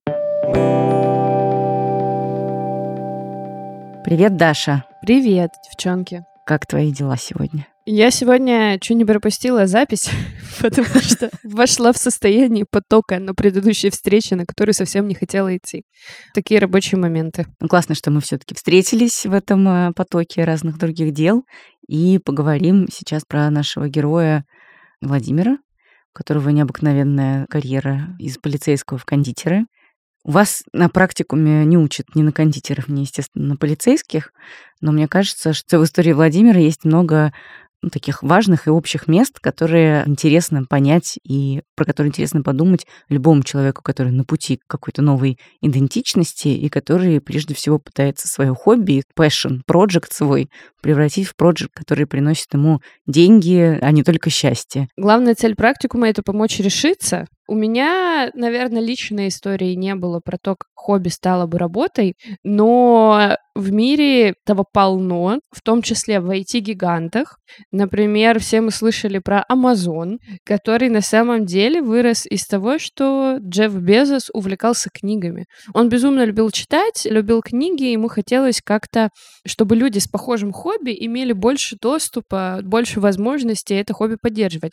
Привет, 4.04 4.36
Даша. 4.36 4.84
Привет, 5.02 5.50
девчонки. 5.64 6.24
Как 6.46 6.66
твои 6.66 6.92
дела 6.92 7.16
сегодня? 7.16 7.66
Я 7.88 8.10
сегодня 8.10 8.78
чуть 8.80 8.96
не 8.96 9.04
пропустила 9.04 9.66
запись, 9.66 10.10
потому 10.60 11.00
что 11.00 11.30
вошла 11.44 11.92
в 11.92 11.98
состояние 11.98 12.64
потока 12.70 13.18
на 13.18 13.34
предыдущей 13.34 13.90
встрече, 13.90 14.36
на 14.36 14.46
которую 14.46 14.74
совсем 14.74 15.06
не 15.06 15.14
хотела 15.14 15.56
идти. 15.56 15.84
Такие 16.34 16.60
рабочие 16.60 17.00
моменты. 17.00 17.46
Ну, 17.60 17.68
классно, 17.68 17.94
что 17.94 18.10
мы 18.10 18.20
все-таки 18.20 18.54
встретились 18.54 19.26
в 19.26 19.32
этом 19.32 19.68
э, 19.68 19.92
потоке 19.92 20.44
разных 20.44 20.78
других 20.78 21.12
дел 21.12 21.44
и 21.88 22.18
поговорим 22.18 22.86
сейчас 22.90 23.24
про 23.24 23.50
нашего 23.50 23.88
героя 23.88 24.44
Владимира, 25.00 25.52
у 25.52 25.58
которого 26.12 26.48
необыкновенная 26.50 27.46
карьера 27.46 28.16
из 28.18 28.38
полицейского 28.38 28.98
в 28.98 29.04
кондитера. 29.04 29.66
Вас 30.26 30.64
на 30.72 30.88
практикуме 30.88 31.64
не 31.64 31.78
учат 31.78 32.16
ни 32.16 32.22
на 32.22 32.32
кондитеров, 32.32 32.88
ни, 32.88 33.02
естественно, 33.02 33.46
на 33.46 33.56
полицейских, 33.56 34.32
но 34.80 34.90
мне 34.90 35.06
кажется, 35.06 35.52
что 35.52 35.78
в 35.78 35.84
истории 35.84 36.12
Владимира 36.12 36.58
есть 36.58 36.84
много 36.84 37.32
ну, 37.80 37.90
таких 37.90 38.24
важных 38.24 38.66
и 38.66 38.70
общих 38.70 39.06
мест, 39.06 39.38
которые 39.38 40.02
интересно 40.04 40.64
понять 40.64 41.20
и 41.22 41.62
про 41.76 41.84
которые 41.84 42.08
интересно 42.08 42.42
подумать 42.42 42.88
любому 43.08 43.44
человеку, 43.44 43.82
который 43.84 44.10
на 44.10 44.24
пути 44.24 44.56
к 44.56 44.66
какой-то 44.66 45.00
новой 45.00 45.38
идентичности 45.60 46.48
и 46.48 46.68
который 46.70 47.20
прежде 47.20 47.54
всего 47.54 47.78
пытается 47.78 48.26
свое 48.26 48.52
хобби, 48.52 49.04
passion, 49.16 49.60
проект 49.64 50.12
свой 50.12 50.50
превратить 50.82 51.28
в 51.28 51.36
проект, 51.36 51.68
который 51.72 52.06
приносит 52.06 52.52
ему 52.52 52.80
деньги, 53.06 53.78
а 53.80 53.92
не 53.92 54.02
только 54.02 54.30
счастье. 54.30 54.88
Главная 54.96 55.36
цель 55.36 55.54
практикума— 55.54 56.08
это 56.10 56.24
помочь 56.24 56.58
решиться 56.58 57.26
у 57.48 57.54
меня, 57.54 58.30
наверное, 58.34 58.82
личной 58.82 59.28
истории 59.28 59.74
не 59.74 59.94
было 59.94 60.20
про 60.20 60.36
то, 60.38 60.56
как 60.56 60.68
хобби 60.74 61.08
стало 61.08 61.46
бы 61.46 61.58
работой, 61.58 62.14
но 62.44 63.36
в 63.56 63.72
мире 63.72 64.34
этого 64.44 64.64
полно, 64.70 65.40
в 65.50 65.62
том 65.62 65.82
числе 65.82 66.20
в 66.20 66.30
IT-гигантах. 66.30 67.38
Например, 67.72 68.38
все 68.38 68.60
мы 68.60 68.70
слышали 68.70 69.18
про 69.18 69.44
Amazon, 69.50 70.18
который 70.44 70.88
на 70.90 71.00
самом 71.00 71.46
деле 71.46 71.80
вырос 71.80 72.26
из 72.26 72.46
того, 72.46 72.78
что 72.78 73.38
Джефф 73.40 73.74
Безос 73.74 74.30
увлекался 74.32 74.90
книгами. 74.92 75.46
Он 75.74 75.88
безумно 75.88 76.24
любил 76.24 76.50
читать, 76.50 77.06
любил 77.08 77.40
книги, 77.42 77.84
ему 77.84 78.08
хотелось 78.08 78.60
как-то, 78.62 79.08
чтобы 79.46 79.74
люди 79.74 79.98
с 79.98 80.06
похожим 80.06 80.52
хобби 80.52 80.94
имели 80.98 81.32
больше 81.32 81.76
доступа, 81.80 82.60
больше 82.62 83.00
возможностей 83.00 83.74
это 83.74 83.94
хобби 83.94 84.16
поддерживать. 84.20 84.72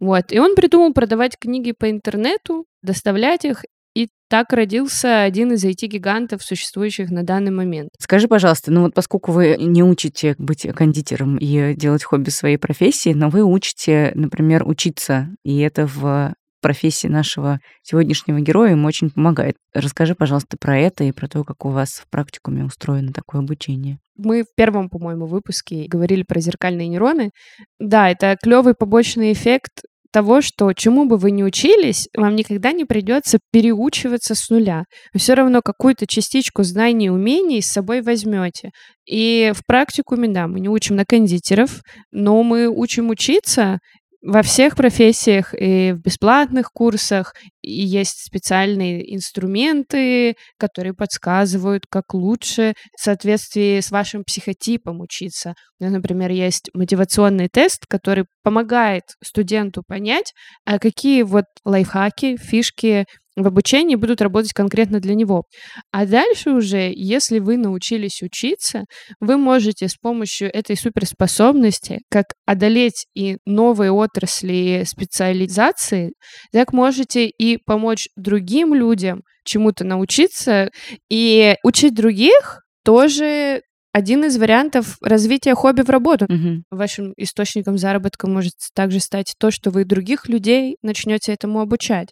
Вот. 0.00 0.32
И 0.32 0.38
он 0.38 0.54
придумал 0.54 0.92
продавать 0.92 1.38
книги 1.38 1.72
по 1.72 1.90
интернету, 1.90 2.66
доставлять 2.82 3.44
их, 3.44 3.64
и 3.94 4.08
так 4.28 4.52
родился 4.52 5.22
один 5.22 5.52
из 5.52 5.64
IT-гигантов, 5.64 6.42
существующих 6.42 7.10
на 7.10 7.22
данный 7.22 7.52
момент. 7.52 7.90
Скажи, 7.98 8.26
пожалуйста, 8.26 8.72
ну 8.72 8.82
вот 8.82 8.94
поскольку 8.94 9.30
вы 9.30 9.56
не 9.58 9.84
учите 9.84 10.34
быть 10.38 10.66
кондитером 10.74 11.36
и 11.36 11.74
делать 11.74 12.02
хобби 12.02 12.30
своей 12.30 12.56
профессии, 12.56 13.12
но 13.12 13.28
вы 13.28 13.44
учите, 13.44 14.10
например, 14.16 14.66
учиться, 14.66 15.28
и 15.44 15.60
это 15.60 15.86
в 15.86 16.34
профессии 16.64 17.08
нашего 17.08 17.58
сегодняшнего 17.82 18.40
героя 18.40 18.70
ему 18.70 18.88
очень 18.88 19.10
помогает. 19.10 19.56
Расскажи, 19.74 20.14
пожалуйста, 20.14 20.56
про 20.58 20.78
это 20.78 21.04
и 21.04 21.12
про 21.12 21.28
то, 21.28 21.44
как 21.44 21.66
у 21.66 21.68
вас 21.68 21.90
в 21.90 22.08
практикуме 22.08 22.64
устроено 22.64 23.12
такое 23.12 23.42
обучение. 23.42 23.98
Мы 24.16 24.44
в 24.44 24.46
первом, 24.56 24.88
по-моему, 24.88 25.26
выпуске 25.26 25.84
говорили 25.86 26.22
про 26.22 26.40
зеркальные 26.40 26.88
нейроны. 26.88 27.32
Да, 27.78 28.08
это 28.08 28.38
клевый 28.42 28.72
побочный 28.72 29.34
эффект 29.34 29.82
того, 30.10 30.40
что 30.40 30.72
чему 30.72 31.04
бы 31.04 31.18
вы 31.18 31.32
ни 31.32 31.42
учились, 31.42 32.08
вам 32.16 32.34
никогда 32.34 32.72
не 32.72 32.86
придется 32.86 33.40
переучиваться 33.52 34.34
с 34.34 34.48
нуля. 34.48 34.84
Вы 35.12 35.20
все 35.20 35.34
равно 35.34 35.60
какую-то 35.60 36.06
частичку 36.06 36.62
знаний 36.62 37.06
и 37.06 37.10
умений 37.10 37.60
с 37.60 37.72
собой 37.72 38.00
возьмете. 38.00 38.70
И 39.04 39.52
в 39.54 39.66
практикуме, 39.66 40.28
да, 40.28 40.46
мы 40.46 40.60
не 40.60 40.70
учим 40.70 40.96
на 40.96 41.04
кондитеров, 41.04 41.82
но 42.10 42.42
мы 42.42 42.68
учим 42.68 43.10
учиться 43.10 43.80
во 44.24 44.42
всех 44.42 44.74
профессиях 44.74 45.54
и 45.54 45.92
в 45.92 46.00
бесплатных 46.00 46.72
курсах 46.72 47.34
и 47.60 47.70
есть 47.70 48.24
специальные 48.24 49.14
инструменты, 49.14 50.36
которые 50.58 50.94
подсказывают, 50.94 51.84
как 51.90 52.14
лучше 52.14 52.72
в 52.96 53.02
соответствии 53.02 53.80
с 53.80 53.90
вашим 53.90 54.24
психотипом 54.24 55.02
учиться. 55.02 55.54
Например, 55.78 56.30
есть 56.30 56.70
мотивационный 56.72 57.48
тест, 57.48 57.84
который 57.86 58.24
помогает 58.42 59.04
студенту 59.22 59.82
понять, 59.86 60.32
а 60.64 60.78
какие 60.78 61.22
вот 61.22 61.44
лайфхаки, 61.64 62.38
фишки 62.38 63.04
в 63.36 63.46
обучении 63.46 63.96
будут 63.96 64.20
работать 64.20 64.52
конкретно 64.52 65.00
для 65.00 65.14
него. 65.14 65.44
А 65.90 66.06
дальше 66.06 66.50
уже, 66.50 66.92
если 66.94 67.38
вы 67.38 67.56
научились 67.56 68.22
учиться, 68.22 68.84
вы 69.20 69.36
можете 69.36 69.88
с 69.88 69.96
помощью 69.96 70.54
этой 70.54 70.76
суперспособности 70.76 72.00
как 72.10 72.26
одолеть 72.46 73.06
и 73.14 73.38
новые 73.44 73.90
отрасли 73.90 74.84
специализации, 74.86 76.12
так 76.52 76.72
можете 76.72 77.26
и 77.26 77.58
помочь 77.58 78.08
другим 78.16 78.74
людям 78.74 79.22
чему-то 79.44 79.84
научиться 79.84 80.70
и 81.10 81.56
учить 81.62 81.94
других 81.94 82.62
тоже 82.84 83.62
один 83.94 84.24
из 84.24 84.36
вариантов 84.38 84.96
развития 85.02 85.54
хобби 85.54 85.82
в 85.82 85.88
работу. 85.88 86.24
Угу. 86.24 86.64
Вашим 86.72 87.14
источником 87.16 87.78
заработка 87.78 88.26
может 88.26 88.54
также 88.74 88.98
стать 88.98 89.36
то, 89.38 89.52
что 89.52 89.70
вы 89.70 89.84
других 89.84 90.28
людей 90.28 90.78
начнете 90.82 91.32
этому 91.32 91.60
обучать. 91.60 92.08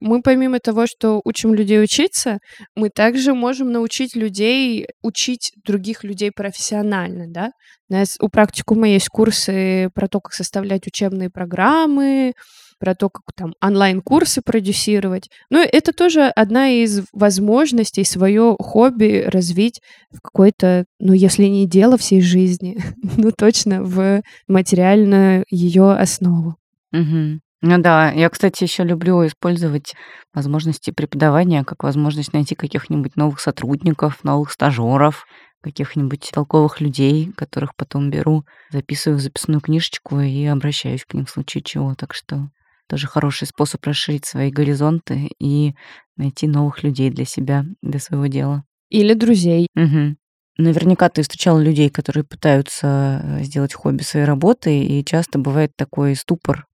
Мы 0.00 0.22
помимо 0.22 0.58
того, 0.58 0.88
что 0.88 1.20
учим 1.22 1.54
людей 1.54 1.80
учиться, 1.80 2.40
мы 2.74 2.90
также 2.90 3.32
можем 3.32 3.70
научить 3.70 4.16
людей 4.16 4.88
учить 5.02 5.52
других 5.64 6.02
людей 6.02 6.32
профессионально, 6.34 7.26
да. 7.28 7.52
У 7.88 7.94
нас 7.94 8.16
у 8.20 8.28
практикума 8.28 8.88
есть 8.88 9.08
курсы 9.08 9.88
про 9.94 10.08
то, 10.08 10.20
как 10.20 10.32
составлять 10.32 10.88
учебные 10.88 11.30
программы, 11.30 12.32
про 12.80 12.94
то, 12.94 13.10
как 13.10 13.22
там 13.36 13.54
онлайн-курсы 13.62 14.40
продюсировать. 14.42 15.28
Но 15.50 15.60
это 15.60 15.92
тоже 15.92 16.22
одна 16.24 16.70
из 16.70 17.02
возможностей 17.12 18.04
свое 18.04 18.56
хобби 18.58 19.24
развить 19.26 19.80
в 20.10 20.20
какой-то, 20.20 20.86
ну, 20.98 21.12
если 21.12 21.44
не 21.44 21.66
дело 21.66 21.96
всей 21.98 22.22
жизни, 22.22 22.82
ну, 23.16 23.30
точно 23.30 23.84
в 23.84 24.22
материальную 24.48 25.44
ее 25.50 25.92
основу. 25.92 26.56
Угу. 26.92 27.40
Ну 27.62 27.78
да, 27.78 28.10
я, 28.12 28.30
кстати, 28.30 28.64
еще 28.64 28.84
люблю 28.84 29.24
использовать 29.26 29.94
возможности 30.32 30.90
преподавания 30.90 31.62
как 31.62 31.82
возможность 31.82 32.32
найти 32.32 32.54
каких-нибудь 32.54 33.16
новых 33.16 33.38
сотрудников, 33.38 34.24
новых 34.24 34.50
стажеров, 34.50 35.26
каких-нибудь 35.60 36.30
толковых 36.32 36.80
людей, 36.80 37.30
которых 37.36 37.74
потом 37.76 38.10
беру, 38.10 38.44
записываю 38.70 39.18
в 39.18 39.22
записную 39.22 39.60
книжечку 39.60 40.20
и 40.20 40.46
обращаюсь 40.46 41.04
к 41.04 41.12
ним 41.12 41.26
в 41.26 41.30
случае 41.30 41.62
чего. 41.62 41.94
Так 41.94 42.14
что 42.14 42.48
тоже 42.90 43.06
хороший 43.06 43.46
способ 43.46 43.84
расширить 43.86 44.26
свои 44.26 44.50
горизонты 44.50 45.30
и 45.38 45.74
найти 46.16 46.48
новых 46.48 46.82
людей 46.82 47.10
для 47.10 47.24
себя, 47.24 47.64
для 47.82 48.00
своего 48.00 48.26
дела. 48.26 48.64
Или 48.90 49.14
друзей. 49.14 49.68
Угу. 49.76 50.16
Наверняка 50.58 51.08
ты 51.08 51.22
встречал 51.22 51.58
людей, 51.60 51.88
которые 51.88 52.24
пытаются 52.24 53.20
э, 53.22 53.44
сделать 53.44 53.72
хобби 53.72 54.02
своей 54.02 54.26
работой, 54.26 54.84
и 54.84 55.04
часто 55.04 55.38
бывает 55.38 55.70
такой 55.76 56.16
ступор 56.16 56.66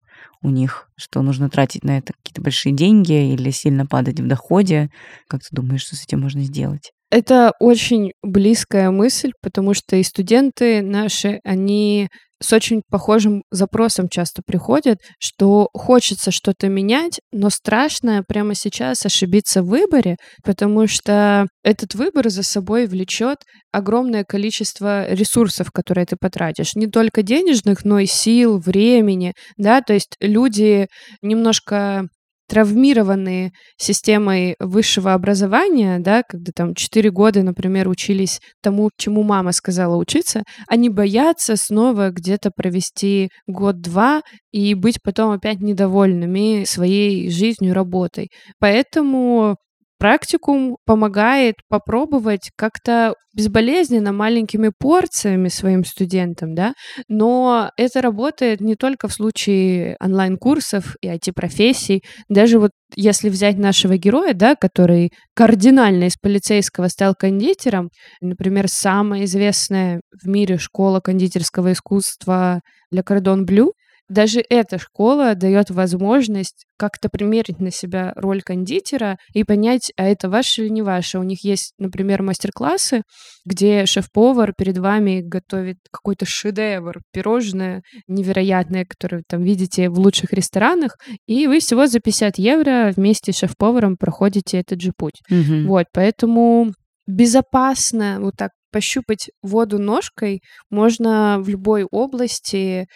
у 0.42 0.48
них, 0.48 0.88
что 0.96 1.20
нужно 1.20 1.50
тратить 1.50 1.84
на 1.84 1.98
это 1.98 2.14
какие-то 2.14 2.40
большие 2.40 2.74
деньги 2.74 3.34
или 3.34 3.50
сильно 3.50 3.84
падать 3.84 4.18
в 4.18 4.26
доходе. 4.26 4.90
Как 5.28 5.42
ты 5.42 5.48
думаешь, 5.54 5.82
что 5.82 5.96
с 5.96 6.04
этим 6.04 6.20
можно 6.20 6.42
сделать? 6.42 6.92
Это 7.10 7.52
очень 7.60 8.12
близкая 8.22 8.90
мысль, 8.90 9.32
потому 9.42 9.74
что 9.74 9.96
и 9.96 10.02
студенты 10.02 10.82
наши, 10.82 11.40
они 11.44 12.08
с 12.42 12.52
очень 12.52 12.82
похожим 12.90 13.42
запросом 13.50 14.08
часто 14.08 14.42
приходят, 14.44 14.98
что 15.18 15.68
хочется 15.72 16.30
что-то 16.30 16.68
менять, 16.68 17.20
но 17.32 17.50
страшно 17.50 18.22
прямо 18.26 18.54
сейчас 18.54 19.06
ошибиться 19.06 19.62
в 19.62 19.68
выборе, 19.68 20.16
потому 20.44 20.86
что 20.86 21.46
этот 21.62 21.94
выбор 21.94 22.28
за 22.28 22.42
собой 22.42 22.86
влечет 22.86 23.38
огромное 23.72 24.24
количество 24.24 25.10
ресурсов, 25.10 25.70
которые 25.72 26.06
ты 26.06 26.16
потратишь. 26.18 26.74
Не 26.74 26.86
только 26.86 27.22
денежных, 27.22 27.84
но 27.84 27.98
и 27.98 28.06
сил, 28.06 28.58
времени, 28.58 29.34
да, 29.56 29.80
то 29.80 29.92
есть 29.92 30.16
люди 30.20 30.88
немножко 31.22 32.08
травмированные 32.48 33.52
системой 33.76 34.56
высшего 34.58 35.14
образования, 35.14 35.98
да, 35.98 36.22
когда 36.28 36.52
там 36.54 36.74
4 36.74 37.10
года, 37.10 37.42
например, 37.42 37.88
учились 37.88 38.40
тому, 38.62 38.90
чему 38.96 39.22
мама 39.22 39.52
сказала 39.52 39.96
учиться, 39.96 40.42
они 40.68 40.88
боятся 40.88 41.56
снова 41.56 42.10
где-то 42.10 42.50
провести 42.54 43.30
год-два 43.46 44.22
и 44.52 44.74
быть 44.74 45.02
потом 45.02 45.32
опять 45.32 45.60
недовольными 45.60 46.64
своей 46.64 47.30
жизнью, 47.30 47.74
работой. 47.74 48.28
Поэтому 48.58 49.56
Практикум 49.98 50.76
помогает 50.84 51.54
попробовать 51.68 52.50
как-то 52.56 53.14
безболезненно 53.34 54.12
маленькими 54.12 54.70
порциями 54.78 55.48
своим 55.48 55.84
студентам, 55.84 56.54
да, 56.54 56.74
но 57.08 57.70
это 57.78 58.02
работает 58.02 58.60
не 58.60 58.76
только 58.76 59.08
в 59.08 59.12
случае 59.12 59.96
онлайн-курсов 60.00 60.96
и 61.00 61.08
IT-профессий. 61.08 62.02
Даже 62.28 62.58
вот 62.58 62.72
если 62.94 63.30
взять 63.30 63.56
нашего 63.56 63.96
героя, 63.96 64.34
да, 64.34 64.54
который 64.54 65.12
кардинально 65.34 66.04
из 66.04 66.16
полицейского 66.16 66.88
стал 66.88 67.14
кондитером, 67.14 67.88
например, 68.20 68.68
самая 68.68 69.24
известная 69.24 70.00
в 70.22 70.28
мире 70.28 70.58
школа 70.58 71.00
кондитерского 71.00 71.72
искусства 71.72 72.60
Le 72.94 73.02
Cordon 73.02 73.46
Bleu, 73.46 73.70
даже 74.08 74.42
эта 74.48 74.78
школа 74.78 75.34
дает 75.34 75.70
возможность 75.70 76.66
как-то 76.78 77.08
примерить 77.08 77.58
на 77.58 77.70
себя 77.70 78.12
роль 78.14 78.42
кондитера 78.42 79.18
и 79.32 79.42
понять, 79.42 79.92
а 79.96 80.04
это 80.04 80.28
ваше 80.28 80.62
или 80.62 80.68
не 80.68 80.82
ваше. 80.82 81.18
У 81.18 81.22
них 81.22 81.42
есть, 81.44 81.72
например, 81.78 82.22
мастер-классы, 82.22 83.02
где 83.44 83.84
шеф-повар 83.86 84.52
перед 84.56 84.78
вами 84.78 85.22
готовит 85.22 85.78
какой-то 85.90 86.24
шедевр, 86.26 87.00
пирожное 87.12 87.82
невероятное, 88.06 88.84
которое 88.84 89.18
вы 89.18 89.22
там 89.28 89.42
видите 89.42 89.88
в 89.88 89.98
лучших 89.98 90.32
ресторанах, 90.32 90.96
и 91.26 91.46
вы 91.46 91.58
всего 91.58 91.86
за 91.86 92.00
50 92.00 92.38
евро 92.38 92.92
вместе 92.94 93.32
с 93.32 93.38
шеф-поваром 93.38 93.96
проходите 93.96 94.58
этот 94.58 94.80
же 94.80 94.92
путь. 94.96 95.20
Mm-hmm. 95.30 95.64
Вот, 95.66 95.86
поэтому 95.92 96.72
безопасно 97.06 98.18
вот 98.20 98.34
так 98.36 98.50
пощупать 98.76 99.30
воду 99.42 99.78
ножкой 99.78 100.42
можно 100.70 101.38
в 101.40 101.48
любой 101.48 101.84
области, 101.90 102.86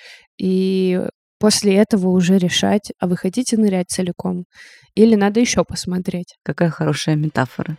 и 0.40 0.98
после 1.38 1.76
этого 1.76 2.08
уже 2.08 2.38
решать, 2.38 2.92
а 2.98 3.06
вы 3.06 3.16
хотите 3.16 3.58
нырять 3.58 3.90
целиком 3.90 4.46
или 4.94 5.14
надо 5.14 5.38
еще 5.38 5.64
посмотреть. 5.64 6.36
Какая 6.42 6.70
хорошая 6.70 7.16
метафора. 7.16 7.76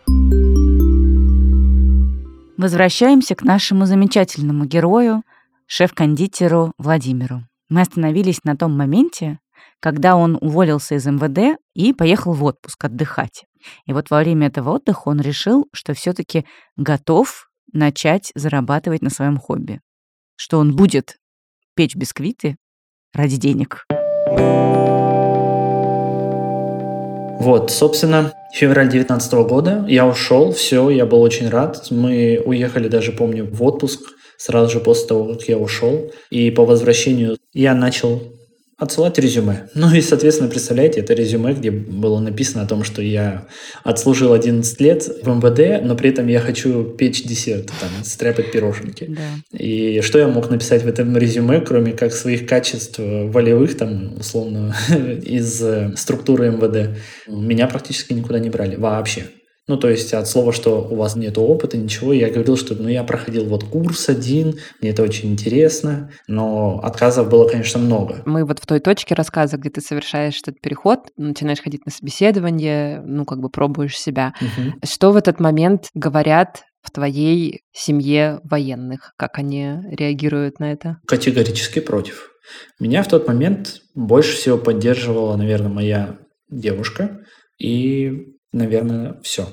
Возвращаемся 2.58 3.34
к 3.34 3.42
нашему 3.42 3.88
замечательному 3.88 4.66
герою, 4.66 5.24
шеф-кондитеру 5.66 6.74
Владимиру. 6.78 7.42
Мы 7.70 7.82
остановились 7.82 8.44
на 8.44 8.56
том 8.56 8.78
моменте, 8.78 9.40
когда 9.80 10.16
он 10.16 10.38
уволился 10.40 10.94
из 10.96 11.06
МВД 11.08 11.60
и 11.74 11.94
поехал 11.94 12.34
в 12.34 12.44
отпуск 12.44 12.86
отдыхать. 12.86 13.46
И 13.88 13.94
вот 13.94 14.12
во 14.12 14.20
время 14.20 14.48
этого 14.48 14.76
отдыха 14.76 15.10
он 15.10 15.20
решил, 15.20 15.68
что 15.74 15.96
все-таки 15.96 16.46
готов 16.78 17.48
начать 17.74 18.32
зарабатывать 18.36 19.02
на 19.02 19.10
своем 19.10 19.38
хобби. 19.38 19.82
Что 20.36 20.60
он 20.60 20.76
будет 20.76 21.18
печь 21.76 21.96
бисквиты 21.96 22.58
ради 23.14 23.38
денег. 23.38 23.86
Вот, 27.42 27.72
собственно, 27.72 28.34
февраль 28.54 28.90
2019 28.90 29.34
года 29.50 29.86
я 29.88 30.06
ушел, 30.06 30.52
все, 30.54 30.90
я 30.92 31.08
был 31.08 31.22
очень 31.22 31.50
рад. 31.50 31.88
Мы 31.90 32.42
уехали 32.46 32.88
даже, 32.88 33.12
помню, 33.12 33.50
в 33.52 33.64
отпуск 33.64 34.02
сразу 34.38 34.72
же 34.72 34.80
после 34.80 35.08
того, 35.08 35.34
как 35.34 35.44
я 35.44 35.58
ушел. 35.58 36.12
И 36.30 36.52
по 36.52 36.66
возвращению 36.66 37.38
я 37.54 37.74
начал 37.74 38.22
отсылать 38.82 39.20
резюме. 39.20 39.70
Ну 39.76 39.94
и, 39.94 40.02
соответственно, 40.02 40.50
представляете, 40.50 41.00
это 41.00 41.14
резюме, 41.14 41.54
где 41.54 41.72
было 41.72 42.20
написано 42.20 42.64
о 42.64 42.66
том, 42.68 42.84
что 42.84 43.02
я 43.02 43.48
отслужил 43.84 44.34
11 44.34 44.82
лет 44.82 45.08
в 45.24 45.28
МВД, 45.28 45.84
но 45.84 45.96
при 45.96 46.10
этом 46.10 46.28
я 46.28 46.40
хочу 46.40 46.84
печь 46.84 47.24
десерты, 47.24 47.74
там, 47.80 47.90
стряпать 48.04 48.52
пироженки. 48.52 49.06
Да. 49.10 49.58
И 49.58 50.02
что 50.02 50.20
я 50.20 50.28
мог 50.28 50.50
написать 50.50 50.84
в 50.84 50.88
этом 50.88 51.16
резюме, 51.16 51.62
кроме 51.62 51.94
как 51.94 52.14
своих 52.14 52.48
качеств 52.48 53.00
волевых, 53.00 53.78
там, 53.78 54.18
условно, 54.20 54.76
из 55.24 55.64
структуры 55.96 56.50
МВД? 56.50 56.98
Меня 57.28 57.68
практически 57.68 58.14
никуда 58.14 58.40
не 58.40 58.50
брали 58.50 58.76
вообще. 58.76 59.26
Ну, 59.72 59.78
то 59.78 59.90
есть 59.90 60.14
от 60.14 60.28
слова, 60.28 60.52
что 60.52 60.82
у 60.82 60.96
вас 60.96 61.16
нет 61.16 61.38
опыта, 61.38 61.78
ничего, 61.78 62.12
я 62.12 62.30
говорил, 62.30 62.58
что 62.58 62.76
ну, 62.76 62.90
я 62.90 63.06
проходил 63.06 63.46
вот 63.46 63.64
курс 63.64 64.10
один, 64.10 64.60
мне 64.82 64.92
это 64.92 65.02
очень 65.02 65.32
интересно, 65.32 66.12
но 66.28 66.82
отказов 66.84 67.30
было, 67.30 67.48
конечно, 67.48 67.80
много. 67.80 68.22
Мы 68.26 68.44
вот 68.44 68.60
в 68.60 68.66
той 68.66 68.82
точке 68.82 69.16
рассказа, 69.16 69.56
где 69.56 69.70
ты 69.70 69.80
совершаешь 69.80 70.38
этот 70.42 70.60
переход, 70.60 71.08
начинаешь 71.16 71.62
ходить 71.62 71.86
на 71.86 71.92
собеседование, 71.94 73.02
ну, 73.06 73.24
как 73.24 73.40
бы 73.40 73.50
пробуешь 73.50 73.98
себя. 73.98 74.34
Угу. 74.42 74.86
Что 74.86 75.14
в 75.14 75.16
этот 75.16 75.40
момент 75.40 75.86
говорят 75.94 76.64
в 76.82 76.92
твоей 76.92 77.62
семье 77.72 78.42
военных? 78.44 79.14
Как 79.16 79.38
они 79.38 79.78
реагируют 79.90 80.60
на 80.60 80.74
это? 80.74 80.98
Категорически 81.08 81.80
против. 81.80 82.32
Меня 82.78 83.04
в 83.04 83.08
тот 83.08 83.26
момент 83.26 83.78
больше 83.96 84.36
всего 84.36 84.58
поддерживала, 84.58 85.38
наверное, 85.38 85.72
моя 85.72 86.18
девушка 86.50 87.22
и 87.58 88.36
наверное, 88.54 89.20
все. 89.24 89.48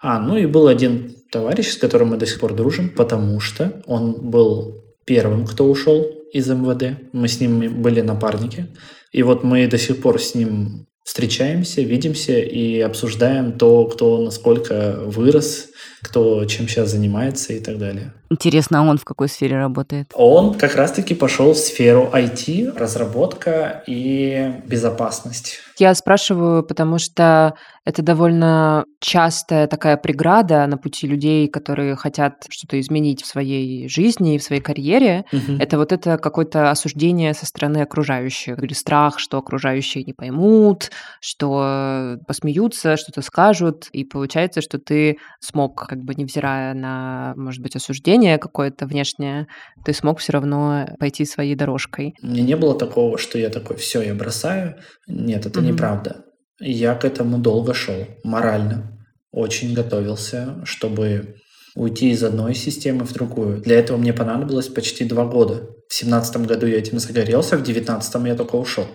А, 0.00 0.18
ну 0.18 0.36
и 0.36 0.46
был 0.46 0.66
один 0.66 1.14
товарищ, 1.30 1.68
с 1.72 1.76
которым 1.76 2.08
мы 2.08 2.16
до 2.16 2.26
сих 2.26 2.40
пор 2.40 2.54
дружим, 2.54 2.88
потому 2.88 3.38
что 3.40 3.82
он 3.86 4.30
был 4.30 4.84
первым, 5.04 5.46
кто 5.46 5.64
ушел 5.64 6.02
из 6.32 6.48
МВД. 6.48 6.98
Мы 7.12 7.28
с 7.28 7.40
ним 7.40 7.82
были 7.82 8.00
напарники. 8.00 8.68
И 9.12 9.22
вот 9.22 9.44
мы 9.44 9.66
до 9.66 9.78
сих 9.78 10.00
пор 10.00 10.20
с 10.20 10.34
ним 10.34 10.86
встречаемся, 11.04 11.82
видимся 11.82 12.38
и 12.38 12.80
обсуждаем 12.80 13.58
то, 13.58 13.86
кто 13.86 14.22
насколько 14.22 15.00
вырос, 15.04 15.68
кто 16.02 16.44
чем 16.46 16.68
сейчас 16.68 16.90
занимается 16.90 17.52
и 17.52 17.60
так 17.60 17.78
далее. 17.78 18.12
Интересно, 18.32 18.80
а 18.80 18.82
он 18.82 18.96
в 18.96 19.04
какой 19.04 19.28
сфере 19.28 19.56
работает? 19.56 20.12
Он 20.14 20.54
как 20.54 20.76
раз-таки 20.76 21.16
пошел 21.16 21.52
в 21.52 21.58
сферу 21.58 22.08
IT, 22.12 22.78
разработка 22.78 23.82
и 23.88 24.54
безопасность. 24.66 25.58
Я 25.78 25.92
спрашиваю, 25.94 26.62
потому 26.62 26.98
что 26.98 27.54
это 27.84 28.02
довольно 28.02 28.84
частая 29.00 29.66
такая 29.66 29.96
преграда 29.96 30.66
на 30.66 30.76
пути 30.76 31.08
людей, 31.08 31.48
которые 31.48 31.96
хотят 31.96 32.44
что-то 32.50 32.78
изменить 32.78 33.22
в 33.22 33.26
своей 33.26 33.88
жизни 33.88 34.34
и 34.34 34.38
в 34.38 34.42
своей 34.42 34.60
карьере. 34.60 35.24
Угу. 35.32 35.56
Это 35.58 35.78
вот 35.78 35.90
это 35.90 36.18
какое-то 36.18 36.70
осуждение 36.70 37.34
со 37.34 37.46
стороны 37.46 37.78
окружающих 37.78 38.62
или 38.62 38.74
страх, 38.74 39.18
что 39.18 39.38
окружающие 39.38 40.04
не 40.04 40.12
поймут, 40.12 40.90
что 41.20 42.18
посмеются, 42.28 42.96
что-то 42.96 43.22
скажут, 43.22 43.88
и 43.92 44.04
получается, 44.04 44.60
что 44.60 44.78
ты 44.78 45.16
смог, 45.40 45.89
как 45.90 46.04
бы 46.04 46.14
невзирая 46.14 46.72
на, 46.72 47.34
может 47.36 47.60
быть, 47.60 47.74
осуждение 47.74 48.38
какое-то 48.38 48.86
внешнее, 48.86 49.48
ты 49.84 49.92
смог 49.92 50.20
все 50.20 50.30
равно 50.34 50.86
пойти 51.00 51.24
своей 51.24 51.56
дорожкой. 51.56 52.14
У 52.22 52.28
меня 52.28 52.44
не 52.44 52.56
было 52.56 52.78
такого, 52.78 53.18
что 53.18 53.40
я 53.40 53.48
такой, 53.48 53.76
все, 53.76 54.00
я 54.00 54.14
бросаю. 54.14 54.76
Нет, 55.08 55.46
это 55.46 55.58
угу. 55.58 55.66
неправда. 55.66 56.24
Я 56.60 56.94
к 56.94 57.04
этому 57.04 57.38
долго 57.38 57.74
шел, 57.74 58.06
морально. 58.22 59.04
Очень 59.32 59.74
готовился, 59.74 60.64
чтобы 60.64 61.34
уйти 61.74 62.10
из 62.12 62.22
одной 62.22 62.54
системы 62.54 63.04
в 63.04 63.12
другую. 63.12 63.60
Для 63.60 63.76
этого 63.76 63.96
мне 63.96 64.12
понадобилось 64.12 64.68
почти 64.68 65.04
два 65.04 65.24
года. 65.24 65.70
В 65.88 65.94
семнадцатом 65.94 66.44
году 66.44 66.66
я 66.66 66.78
этим 66.78 67.00
загорелся, 67.00 67.56
в 67.56 67.64
девятнадцатом 67.64 68.26
я 68.26 68.36
только 68.36 68.54
ушел. 68.54 68.86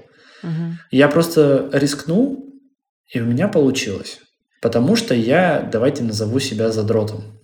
Угу. 0.43 0.77
Я 0.91 1.09
просто 1.09 1.69
рискнул, 1.73 2.53
и 3.13 3.19
у 3.19 3.25
меня 3.25 3.49
получилось. 3.49 4.21
Потому 4.65 4.95
что 4.95 5.13
я, 5.13 5.61
давайте 5.71 6.01
назову 6.01 6.39
себя 6.39 6.71
задротом. 6.71 7.39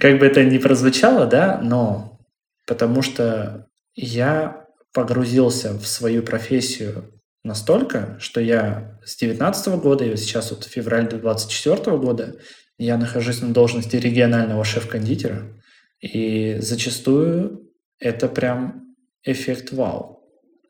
Как 0.00 0.18
бы 0.18 0.24
это 0.24 0.42
ни 0.42 0.56
прозвучало, 0.56 1.26
да, 1.26 1.60
но 1.62 2.18
потому 2.66 3.02
что 3.02 3.66
я 3.94 4.64
погрузился 4.94 5.74
в 5.74 5.86
свою 5.86 6.22
профессию 6.22 7.12
настолько, 7.44 8.16
что 8.18 8.40
я 8.40 8.98
с 9.04 9.14
19 9.18 9.74
года, 9.74 10.06
и 10.06 10.16
сейчас 10.16 10.52
вот 10.52 10.64
февраль 10.64 11.06
24 11.06 11.98
года, 11.98 12.34
я 12.78 12.96
нахожусь 12.96 13.42
на 13.42 13.52
должности 13.52 13.96
регионального 13.96 14.64
шеф-кондитера, 14.64 15.52
и 16.00 16.56
зачастую 16.60 17.70
это 17.98 18.26
прям 18.26 18.96
эффект 19.22 19.70
вау. 19.72 20.24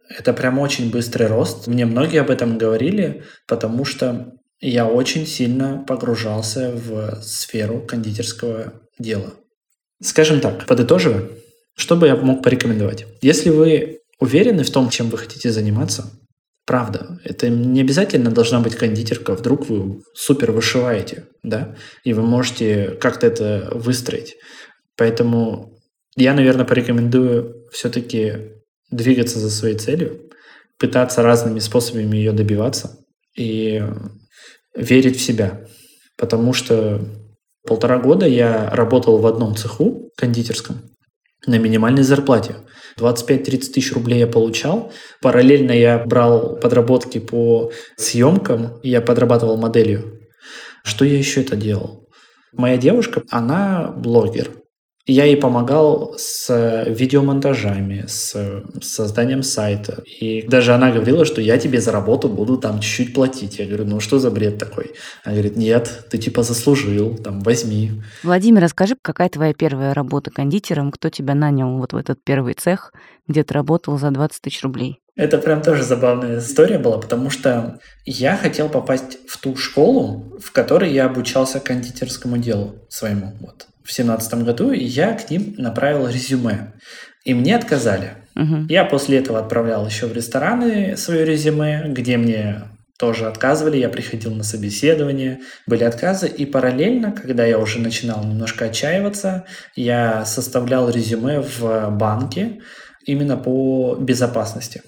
Это 0.08 0.32
прям 0.32 0.58
очень 0.58 0.90
быстрый 0.90 1.28
рост. 1.28 1.68
Мне 1.68 1.86
многие 1.86 2.20
об 2.20 2.30
этом 2.30 2.58
говорили, 2.58 3.22
потому 3.46 3.84
что 3.84 4.39
я 4.60 4.86
очень 4.86 5.26
сильно 5.26 5.84
погружался 5.86 6.70
в 6.72 7.20
сферу 7.22 7.80
кондитерского 7.80 8.74
дела. 8.98 9.34
Скажем 10.02 10.40
так, 10.40 10.66
подытоживая, 10.66 11.28
Что 11.76 11.96
бы 11.96 12.06
я 12.06 12.16
мог 12.16 12.42
порекомендовать? 12.42 13.06
Если 13.22 13.48
вы 13.48 14.00
уверены 14.18 14.64
в 14.64 14.70
том, 14.70 14.90
чем 14.90 15.08
вы 15.08 15.16
хотите 15.18 15.50
заниматься, 15.50 16.10
правда, 16.66 17.18
это 17.24 17.48
не 17.48 17.80
обязательно 17.80 18.30
должна 18.30 18.60
быть 18.60 18.76
кондитерка, 18.76 19.34
вдруг 19.34 19.68
вы 19.68 20.02
супер 20.14 20.52
вышиваете, 20.52 21.26
да, 21.42 21.74
и 22.04 22.12
вы 22.12 22.22
можете 22.22 22.98
как-то 23.00 23.26
это 23.26 23.70
выстроить. 23.72 24.36
Поэтому 24.96 25.80
я, 26.16 26.34
наверное, 26.34 26.66
порекомендую 26.66 27.66
все-таки 27.72 28.52
двигаться 28.90 29.38
за 29.38 29.50
своей 29.50 29.78
целью, 29.78 30.30
пытаться 30.78 31.22
разными 31.22 31.60
способами 31.60 32.16
ее 32.16 32.32
добиваться 32.32 32.98
и 33.36 33.82
верить 34.74 35.16
в 35.16 35.22
себя. 35.22 35.66
Потому 36.16 36.52
что 36.52 37.00
полтора 37.66 37.98
года 37.98 38.26
я 38.26 38.70
работал 38.70 39.18
в 39.18 39.26
одном 39.26 39.56
цеху 39.56 40.10
кондитерском 40.16 40.82
на 41.46 41.58
минимальной 41.58 42.02
зарплате. 42.02 42.56
25-30 42.98 43.44
тысяч 43.72 43.92
рублей 43.92 44.20
я 44.20 44.26
получал. 44.26 44.92
Параллельно 45.22 45.72
я 45.72 45.98
брал 45.98 46.56
подработки 46.56 47.18
по 47.18 47.70
съемкам, 47.96 48.78
я 48.82 49.00
подрабатывал 49.00 49.56
моделью. 49.56 50.20
Что 50.84 51.04
я 51.04 51.16
еще 51.16 51.42
это 51.42 51.56
делал? 51.56 52.08
Моя 52.52 52.76
девушка, 52.76 53.22
она 53.30 53.92
блогер. 53.96 54.50
Я 55.06 55.24
ей 55.24 55.36
помогал 55.36 56.14
с 56.18 56.84
видеомонтажами, 56.86 58.04
с 58.06 58.62
созданием 58.82 59.42
сайта. 59.42 60.02
И 60.04 60.42
даже 60.42 60.72
она 60.72 60.92
говорила, 60.92 61.24
что 61.24 61.40
я 61.40 61.58
тебе 61.58 61.80
за 61.80 61.90
работу 61.90 62.28
буду 62.28 62.58
там 62.58 62.80
чуть-чуть 62.80 63.14
платить. 63.14 63.58
Я 63.58 63.66
говорю, 63.66 63.86
ну 63.86 64.00
что 64.00 64.18
за 64.18 64.30
бред 64.30 64.58
такой? 64.58 64.92
Она 65.24 65.34
говорит, 65.34 65.56
нет, 65.56 66.06
ты 66.10 66.18
типа 66.18 66.42
заслужил, 66.42 67.16
там 67.16 67.40
возьми. 67.40 68.02
Владимир, 68.22 68.62
расскажи, 68.62 68.94
какая 69.00 69.28
твоя 69.30 69.54
первая 69.54 69.94
работа 69.94 70.30
кондитером? 70.30 70.92
Кто 70.92 71.08
тебя 71.08 71.34
нанял 71.34 71.78
вот 71.78 71.92
в 71.92 71.96
этот 71.96 72.22
первый 72.22 72.54
цех, 72.54 72.92
где 73.26 73.42
ты 73.42 73.54
работал 73.54 73.98
за 73.98 74.10
20 74.10 74.42
тысяч 74.42 74.62
рублей? 74.62 75.00
Это 75.16 75.38
прям 75.38 75.60
тоже 75.60 75.82
забавная 75.82 76.38
история 76.38 76.78
была, 76.78 76.98
потому 76.98 77.30
что 77.30 77.78
я 78.04 78.36
хотел 78.36 78.68
попасть 78.68 79.18
в 79.28 79.38
ту 79.38 79.56
школу, 79.56 80.38
в 80.40 80.52
которой 80.52 80.92
я 80.92 81.06
обучался 81.06 81.58
кондитерскому 81.58 82.38
делу 82.38 82.86
своему. 82.88 83.34
Вот 83.40 83.66
в 83.84 83.92
семнадцатом 83.92 84.44
году, 84.44 84.72
и 84.72 84.84
я 84.84 85.14
к 85.14 85.30
ним 85.30 85.54
направил 85.58 86.08
резюме. 86.08 86.72
И 87.24 87.34
мне 87.34 87.56
отказали. 87.56 88.12
Угу. 88.36 88.66
Я 88.68 88.84
после 88.84 89.18
этого 89.18 89.38
отправлял 89.38 89.86
еще 89.86 90.06
в 90.06 90.12
рестораны 90.12 90.96
свое 90.96 91.24
резюме, 91.24 91.84
где 91.88 92.16
мне 92.16 92.62
тоже 92.98 93.26
отказывали, 93.26 93.78
я 93.78 93.88
приходил 93.88 94.34
на 94.34 94.44
собеседование, 94.44 95.40
были 95.66 95.84
отказы, 95.84 96.28
и 96.28 96.44
параллельно, 96.44 97.12
когда 97.12 97.46
я 97.46 97.58
уже 97.58 97.80
начинал 97.80 98.22
немножко 98.22 98.66
отчаиваться, 98.66 99.46
я 99.74 100.26
составлял 100.26 100.90
резюме 100.90 101.40
в 101.40 101.88
банке 101.90 102.60
именно 103.06 103.38
по 103.38 103.96
безопасности. 103.98 104.82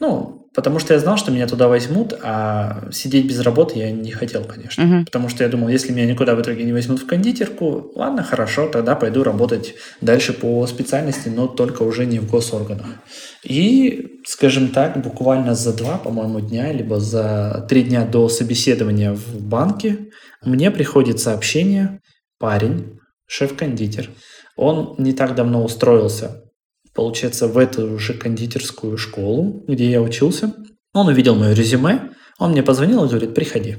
Ну, 0.00 0.46
Потому 0.56 0.78
что 0.78 0.94
я 0.94 1.00
знал, 1.00 1.18
что 1.18 1.30
меня 1.30 1.46
туда 1.46 1.68
возьмут, 1.68 2.14
а 2.22 2.88
сидеть 2.90 3.26
без 3.26 3.40
работы 3.40 3.78
я 3.78 3.90
не 3.90 4.10
хотел, 4.10 4.42
конечно. 4.42 4.82
Угу. 4.82 5.04
Потому 5.04 5.28
что 5.28 5.44
я 5.44 5.50
думал, 5.50 5.68
если 5.68 5.92
меня 5.92 6.06
никуда 6.06 6.34
в 6.34 6.40
итоге 6.40 6.64
не 6.64 6.72
возьмут 6.72 7.02
в 7.02 7.06
кондитерку, 7.06 7.92
ладно, 7.94 8.22
хорошо, 8.22 8.66
тогда 8.66 8.96
пойду 8.96 9.22
работать 9.22 9.74
дальше 10.00 10.32
по 10.32 10.66
специальности, 10.66 11.28
но 11.28 11.46
только 11.46 11.82
уже 11.82 12.06
не 12.06 12.20
в 12.20 12.30
госорганах. 12.30 12.86
И, 13.44 14.22
скажем 14.26 14.68
так, 14.68 14.96
буквально 15.02 15.54
за 15.54 15.76
два, 15.76 15.98
по-моему, 15.98 16.40
дня, 16.40 16.72
либо 16.72 17.00
за 17.00 17.66
три 17.68 17.82
дня 17.82 18.06
до 18.06 18.30
собеседования 18.30 19.12
в 19.12 19.42
банке 19.42 20.08
мне 20.42 20.70
приходит 20.70 21.20
сообщение, 21.20 22.00
парень, 22.38 22.98
шеф-кондитер, 23.26 24.08
он 24.56 24.94
не 24.96 25.12
так 25.12 25.34
давно 25.34 25.62
устроился 25.62 26.45
получается, 26.96 27.46
в 27.46 27.58
эту 27.58 27.98
же 27.98 28.14
кондитерскую 28.14 28.96
школу, 28.96 29.62
где 29.68 29.90
я 29.90 30.02
учился. 30.02 30.52
Он 30.94 31.08
увидел 31.08 31.36
мое 31.36 31.52
резюме, 31.52 32.10
он 32.38 32.52
мне 32.52 32.62
позвонил 32.62 33.04
и 33.04 33.08
говорит, 33.08 33.34
приходи. 33.34 33.76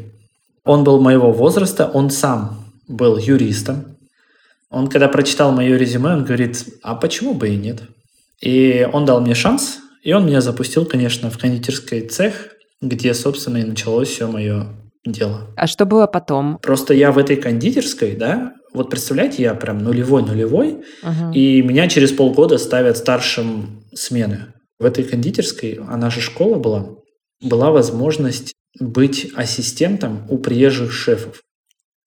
Он 0.63 0.83
был 0.83 1.01
моего 1.01 1.31
возраста, 1.31 1.89
он 1.93 2.09
сам 2.09 2.65
был 2.87 3.17
юристом. 3.17 3.97
Он, 4.69 4.87
когда 4.87 5.07
прочитал 5.07 5.51
мое 5.51 5.77
резюме, 5.77 6.13
он 6.13 6.25
говорит, 6.25 6.65
а 6.83 6.95
почему 6.95 7.33
бы 7.33 7.49
и 7.49 7.57
нет? 7.57 7.81
И 8.41 8.87
он 8.91 9.05
дал 9.05 9.19
мне 9.21 9.33
шанс, 9.33 9.79
и 10.03 10.13
он 10.13 10.25
меня 10.25 10.41
запустил, 10.41 10.85
конечно, 10.85 11.29
в 11.29 11.37
кондитерский 11.37 12.01
цех, 12.07 12.49
где, 12.81 13.13
собственно, 13.13 13.57
и 13.57 13.63
началось 13.63 14.09
все 14.09 14.27
мое 14.27 14.67
дело. 15.05 15.47
А 15.55 15.67
что 15.67 15.85
было 15.85 16.05
потом? 16.05 16.59
Просто 16.61 16.93
я 16.93 17.11
в 17.11 17.17
этой 17.17 17.37
кондитерской, 17.37 18.15
да, 18.15 18.53
вот 18.73 18.89
представляете, 18.89 19.43
я 19.43 19.53
прям 19.53 19.79
нулевой-нулевой, 19.79 20.83
uh-huh. 21.03 21.33
и 21.33 21.61
меня 21.61 21.87
через 21.87 22.11
полгода 22.11 22.57
ставят 22.57 22.97
старшим 22.97 23.83
смены. 23.93 24.53
В 24.79 24.85
этой 24.85 25.03
кондитерской, 25.03 25.79
а 25.87 25.97
наша 25.97 26.21
школа 26.21 26.57
была, 26.57 26.89
была 27.41 27.71
возможность 27.71 28.53
быть 28.79 29.31
ассистентом 29.35 30.27
у 30.29 30.37
приезжих 30.37 30.91
шефов. 30.91 31.41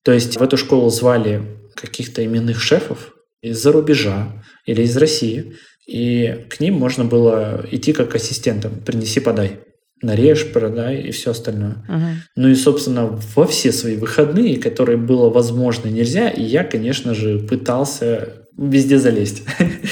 То 0.04 0.12
есть 0.12 0.36
в 0.36 0.42
эту 0.42 0.56
школу 0.56 0.88
звали 0.90 1.42
каких-то 1.74 2.24
именных 2.24 2.60
шефов 2.60 3.12
из-за 3.42 3.72
рубежа 3.72 4.44
или 4.66 4.82
из 4.82 4.96
России, 4.96 5.56
и 5.88 6.46
к 6.48 6.60
ним 6.60 6.74
можно 6.74 7.04
было 7.04 7.66
идти 7.70 7.92
как 7.92 8.14
ассистентом, 8.14 8.80
принеси, 8.84 9.18
подай 9.18 9.60
нарежь, 10.02 10.52
продай 10.52 11.00
и 11.00 11.10
все 11.10 11.30
остальное. 11.30 11.84
Угу. 11.88 12.06
Ну 12.36 12.48
и, 12.48 12.54
собственно, 12.54 13.06
во 13.34 13.46
все 13.46 13.72
свои 13.72 13.96
выходные, 13.96 14.58
которые 14.58 14.96
было 14.96 15.28
возможно 15.28 15.88
нельзя, 15.88 16.28
и 16.28 16.42
я, 16.42 16.64
конечно 16.64 17.14
же, 17.14 17.38
пытался 17.38 18.46
везде 18.56 18.98
залезть, 18.98 19.42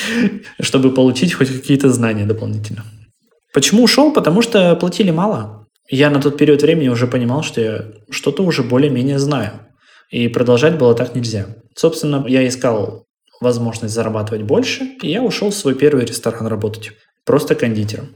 чтобы 0.60 0.92
получить 0.92 1.34
хоть 1.34 1.48
какие-то 1.48 1.90
знания 1.90 2.26
дополнительно. 2.26 2.84
Почему 3.52 3.84
ушел? 3.84 4.12
Потому 4.12 4.42
что 4.42 4.76
платили 4.76 5.10
мало. 5.10 5.66
Я 5.90 6.10
на 6.10 6.20
тот 6.20 6.36
период 6.36 6.62
времени 6.62 6.88
уже 6.88 7.06
понимал, 7.06 7.42
что 7.42 7.60
я 7.60 7.84
что-то 8.10 8.42
уже 8.42 8.62
более-менее 8.62 9.18
знаю. 9.18 9.52
И 10.10 10.28
продолжать 10.28 10.78
было 10.78 10.94
так 10.94 11.14
нельзя. 11.14 11.46
Собственно, 11.74 12.24
я 12.28 12.46
искал 12.46 13.06
возможность 13.40 13.94
зарабатывать 13.94 14.42
больше, 14.42 14.84
и 15.02 15.08
я 15.08 15.22
ушел 15.22 15.50
в 15.50 15.54
свой 15.54 15.74
первый 15.74 16.04
ресторан 16.04 16.46
работать. 16.46 16.92
Просто 17.24 17.54
кондитером. 17.54 18.08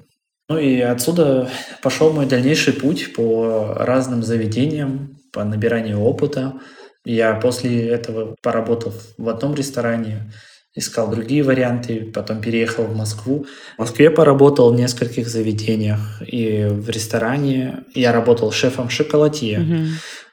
Ну 0.53 0.59
и 0.59 0.81
отсюда 0.81 1.49
пошел 1.81 2.13
мой 2.13 2.27
дальнейший 2.27 2.75
путь 2.75 3.15
по 3.15 3.73
разным 3.75 4.23
заведениям, 4.23 5.17
по 5.33 5.45
набиранию 5.45 6.01
опыта. 6.01 6.61
Я 7.07 7.35
после 7.35 7.89
этого, 7.89 8.37
поработав 8.43 8.95
в 9.17 9.31
одном 9.31 9.55
ресторане, 9.55 10.31
искал 10.75 11.11
другие 11.11 11.43
варианты, 11.43 12.13
потом 12.13 12.43
переехал 12.43 12.85
в 12.85 12.95
Москву. 12.95 13.47
В 13.77 13.79
Москве 13.79 14.11
поработал 14.11 14.71
в 14.71 14.77
нескольких 14.77 15.27
заведениях 15.27 16.21
и 16.21 16.67
в 16.69 16.91
ресторане. 16.91 17.85
Я 17.95 18.13
работал 18.13 18.53
шефом 18.53 18.91
шоколадье. 18.91 19.61
Угу. 19.61 19.87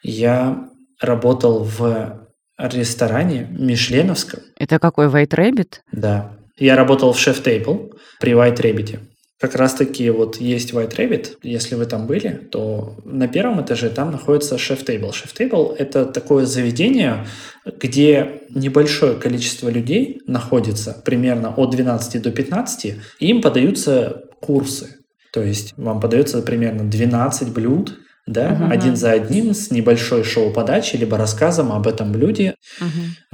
Я 0.03 0.67
работал 0.99 1.63
в 1.63 2.27
ресторане 2.57 3.47
Мишленовском. 3.51 4.41
Это 4.57 4.79
какой, 4.79 5.07
White 5.07 5.31
Rabbit? 5.31 5.75
Да. 5.93 6.35
Я 6.57 6.75
работал 6.75 7.13
в 7.13 7.19
шеф-тейбл 7.19 7.93
при 8.19 8.33
White 8.33 8.57
Rabbit. 8.57 8.99
Как 9.39 9.55
раз-таки 9.55 10.09
вот 10.09 10.37
есть 10.41 10.73
White 10.73 10.97
Rabbit, 10.97 11.37
если 11.43 11.75
вы 11.75 11.85
там 11.85 12.07
были, 12.07 12.29
то 12.51 12.97
на 13.05 13.27
первом 13.29 13.61
этаже 13.61 13.89
там 13.89 14.11
находится 14.11 14.57
шеф-тейбл. 14.57 15.13
Шеф-тейбл– 15.13 15.75
это 15.77 16.05
такое 16.05 16.45
заведение, 16.45 17.25
где 17.65 18.41
небольшое 18.49 19.15
количество 19.15 19.69
людей 19.69 20.21
находится, 20.27 21.01
примерно 21.05 21.53
от 21.55 21.71
12 21.71 22.21
до 22.21 22.31
15, 22.31 22.85
и 22.85 22.95
им 23.27 23.41
подаются 23.41 24.23
курсы. 24.41 24.97
То 25.31 25.41
есть 25.41 25.73
вам 25.77 26.01
подается 26.01 26.41
примерно 26.41 26.89
12 26.89 27.53
блюд, 27.53 27.97
да, 28.27 28.51
uh-huh. 28.51 28.71
один 28.71 28.95
за 28.95 29.11
одним 29.11 29.53
с 29.53 29.71
небольшой 29.71 30.23
шоу-подачей, 30.23 30.99
либо 30.99 31.17
рассказом 31.17 31.71
об 31.71 31.87
этом 31.87 32.11
блюде. 32.11 32.55
Uh-huh. 32.81 32.87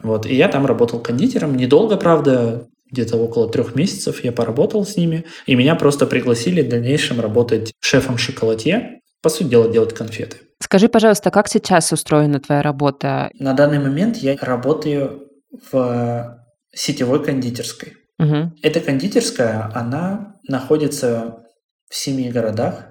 Вот, 0.03 0.25
и 0.25 0.35
я 0.35 0.47
там 0.49 0.65
работал 0.65 0.99
кондитером. 1.01 1.57
Недолго, 1.57 1.97
правда, 1.97 2.67
где-то 2.91 3.17
около 3.17 3.49
трех 3.49 3.75
месяцев 3.75 4.23
я 4.23 4.31
поработал 4.31 4.85
с 4.85 4.95
ними, 4.97 5.25
и 5.45 5.55
меня 5.55 5.75
просто 5.75 6.05
пригласили 6.05 6.61
в 6.61 6.69
дальнейшем 6.69 7.19
работать 7.19 7.73
шефом 7.79 8.17
шоколадье, 8.17 9.01
по 9.21 9.29
сути 9.29 9.47
дела, 9.47 9.67
делать 9.67 9.93
конфеты. 9.93 10.37
Скажи, 10.61 10.87
пожалуйста, 10.87 11.31
как 11.31 11.47
сейчас 11.47 11.91
устроена 11.91 12.39
твоя 12.39 12.61
работа? 12.61 13.29
На 13.39 13.53
данный 13.53 13.79
момент 13.79 14.17
я 14.17 14.37
работаю 14.39 15.27
в 15.71 16.39
сетевой 16.73 17.23
кондитерской. 17.23 17.93
Угу. 18.19 18.53
Эта 18.61 18.79
кондитерская, 18.79 19.71
она 19.73 20.35
находится 20.47 21.43
в 21.89 21.95
семи 21.95 22.29
городах 22.29 22.85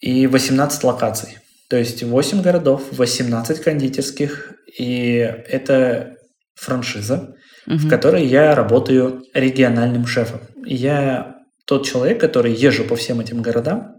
и 0.00 0.26
18 0.26 0.84
локаций. 0.84 1.38
То 1.68 1.76
есть 1.76 2.02
8 2.02 2.42
городов, 2.42 2.82
18 2.92 3.60
кондитерских, 3.60 4.52
и 4.78 5.16
это 5.48 6.16
франшиза 6.54 7.34
угу. 7.66 7.76
в 7.76 7.88
которой 7.88 8.24
я 8.24 8.54
работаю 8.54 9.22
региональным 9.34 10.06
шефом. 10.06 10.40
Я 10.64 11.36
тот 11.64 11.86
человек, 11.86 12.20
который 12.20 12.52
езжу 12.52 12.84
по 12.84 12.96
всем 12.96 13.20
этим 13.20 13.42
городам 13.42 13.96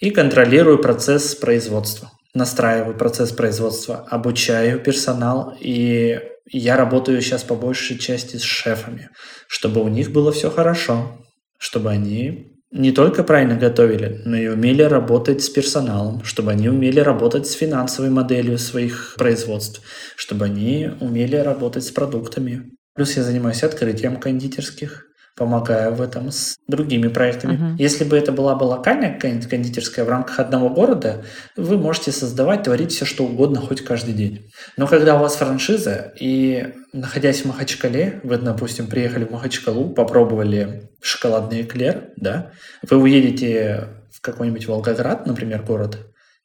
и 0.00 0.10
контролирую 0.10 0.78
процесс 0.78 1.34
производства. 1.34 2.10
настраиваю 2.34 2.96
процесс 2.96 3.32
производства, 3.32 4.06
обучаю 4.10 4.78
персонал, 4.80 5.56
и 5.58 6.20
я 6.46 6.76
работаю 6.76 7.20
сейчас 7.20 7.42
по 7.42 7.54
большей 7.54 7.98
части 7.98 8.36
с 8.36 8.42
шефами, 8.42 9.10
чтобы 9.48 9.82
у 9.82 9.88
них 9.88 10.12
было 10.12 10.30
все 10.30 10.50
хорошо, 10.50 11.18
чтобы 11.58 11.90
они 11.90 12.58
не 12.70 12.92
только 12.92 13.24
правильно 13.24 13.56
готовили, 13.56 14.20
но 14.24 14.36
и 14.36 14.46
умели 14.46 14.82
работать 14.82 15.42
с 15.42 15.48
персоналом, 15.48 16.22
чтобы 16.24 16.52
они 16.52 16.68
умели 16.68 17.00
работать 17.00 17.46
с 17.46 17.52
финансовой 17.52 18.10
моделью 18.10 18.58
своих 18.58 19.14
производств, 19.16 19.80
чтобы 20.16 20.44
они 20.44 20.90
умели 21.00 21.36
работать 21.36 21.84
с 21.84 21.90
продуктами. 21.90 22.70
Плюс 22.98 23.16
я 23.16 23.22
занимаюсь 23.22 23.62
открытием 23.62 24.16
кондитерских 24.16 25.06
помогаю 25.36 25.94
в 25.94 26.02
этом 26.02 26.32
с 26.32 26.56
другими 26.66 27.06
проектами. 27.06 27.52
Uh-huh. 27.52 27.76
Если 27.78 28.02
бы 28.02 28.18
это 28.18 28.32
была 28.32 28.56
бы 28.56 28.64
локальная 28.64 29.16
кондитерская 29.16 30.04
в 30.04 30.08
рамках 30.08 30.40
одного 30.40 30.68
города, 30.68 31.24
вы 31.56 31.78
можете 31.78 32.10
создавать, 32.10 32.64
творить 32.64 32.90
все, 32.90 33.04
что 33.04 33.24
угодно, 33.24 33.60
хоть 33.60 33.84
каждый 33.84 34.14
день. 34.14 34.50
Но 34.76 34.88
когда 34.88 35.14
у 35.14 35.20
вас 35.20 35.36
франшиза, 35.36 36.12
и 36.18 36.74
находясь 36.92 37.42
в 37.42 37.44
Махачкале, 37.44 38.18
вы, 38.24 38.36
допустим, 38.36 38.88
приехали 38.88 39.26
в 39.26 39.30
Махачкалу, 39.30 39.90
попробовали 39.90 40.90
шоколадный 41.00 41.62
эклер, 41.62 42.10
да, 42.16 42.50
вы 42.82 42.96
уедете 42.96 43.90
в 44.12 44.20
какой-нибудь 44.20 44.66
Волгоград, 44.66 45.24
например, 45.24 45.62
город, 45.62 45.98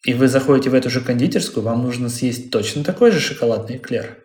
и 0.06 0.14
вы 0.14 0.28
заходите 0.28 0.70
в 0.70 0.76
эту 0.76 0.92
же 0.92 1.02
кондитерскую, 1.02 1.64
вам 1.64 1.82
нужно 1.82 2.10
съесть 2.10 2.52
точно 2.52 2.84
такой 2.84 3.10
же 3.10 3.20
шоколадный 3.20 3.78
эклер. 3.78 4.20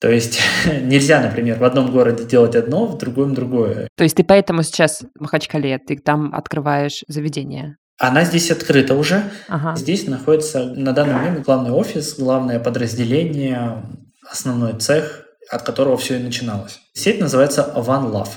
То 0.00 0.10
есть 0.10 0.40
нельзя, 0.82 1.20
например, 1.20 1.58
в 1.58 1.64
одном 1.64 1.90
городе 1.90 2.24
делать 2.24 2.54
одно, 2.54 2.86
в 2.86 2.98
другом 2.98 3.34
другое. 3.34 3.88
То 3.96 4.04
есть 4.04 4.16
ты 4.16 4.24
поэтому 4.24 4.62
сейчас 4.62 5.02
в 5.14 5.20
Махачкале, 5.20 5.78
ты 5.78 5.98
там 5.98 6.34
открываешь 6.34 7.04
заведение? 7.08 7.76
Она 8.00 8.24
здесь 8.24 8.50
открыта 8.52 8.94
уже. 8.94 9.24
Ага. 9.48 9.74
Здесь 9.76 10.06
находится 10.06 10.66
на 10.66 10.92
данный 10.92 11.14
момент 11.14 11.44
главный 11.44 11.72
офис, 11.72 12.16
главное 12.16 12.60
подразделение, 12.60 13.82
основной 14.30 14.78
цех, 14.78 15.24
от 15.50 15.62
которого 15.62 15.96
все 15.96 16.20
и 16.20 16.22
начиналось. 16.22 16.78
Сеть 16.92 17.20
называется 17.20 17.72
One 17.74 18.12
Love. 18.12 18.28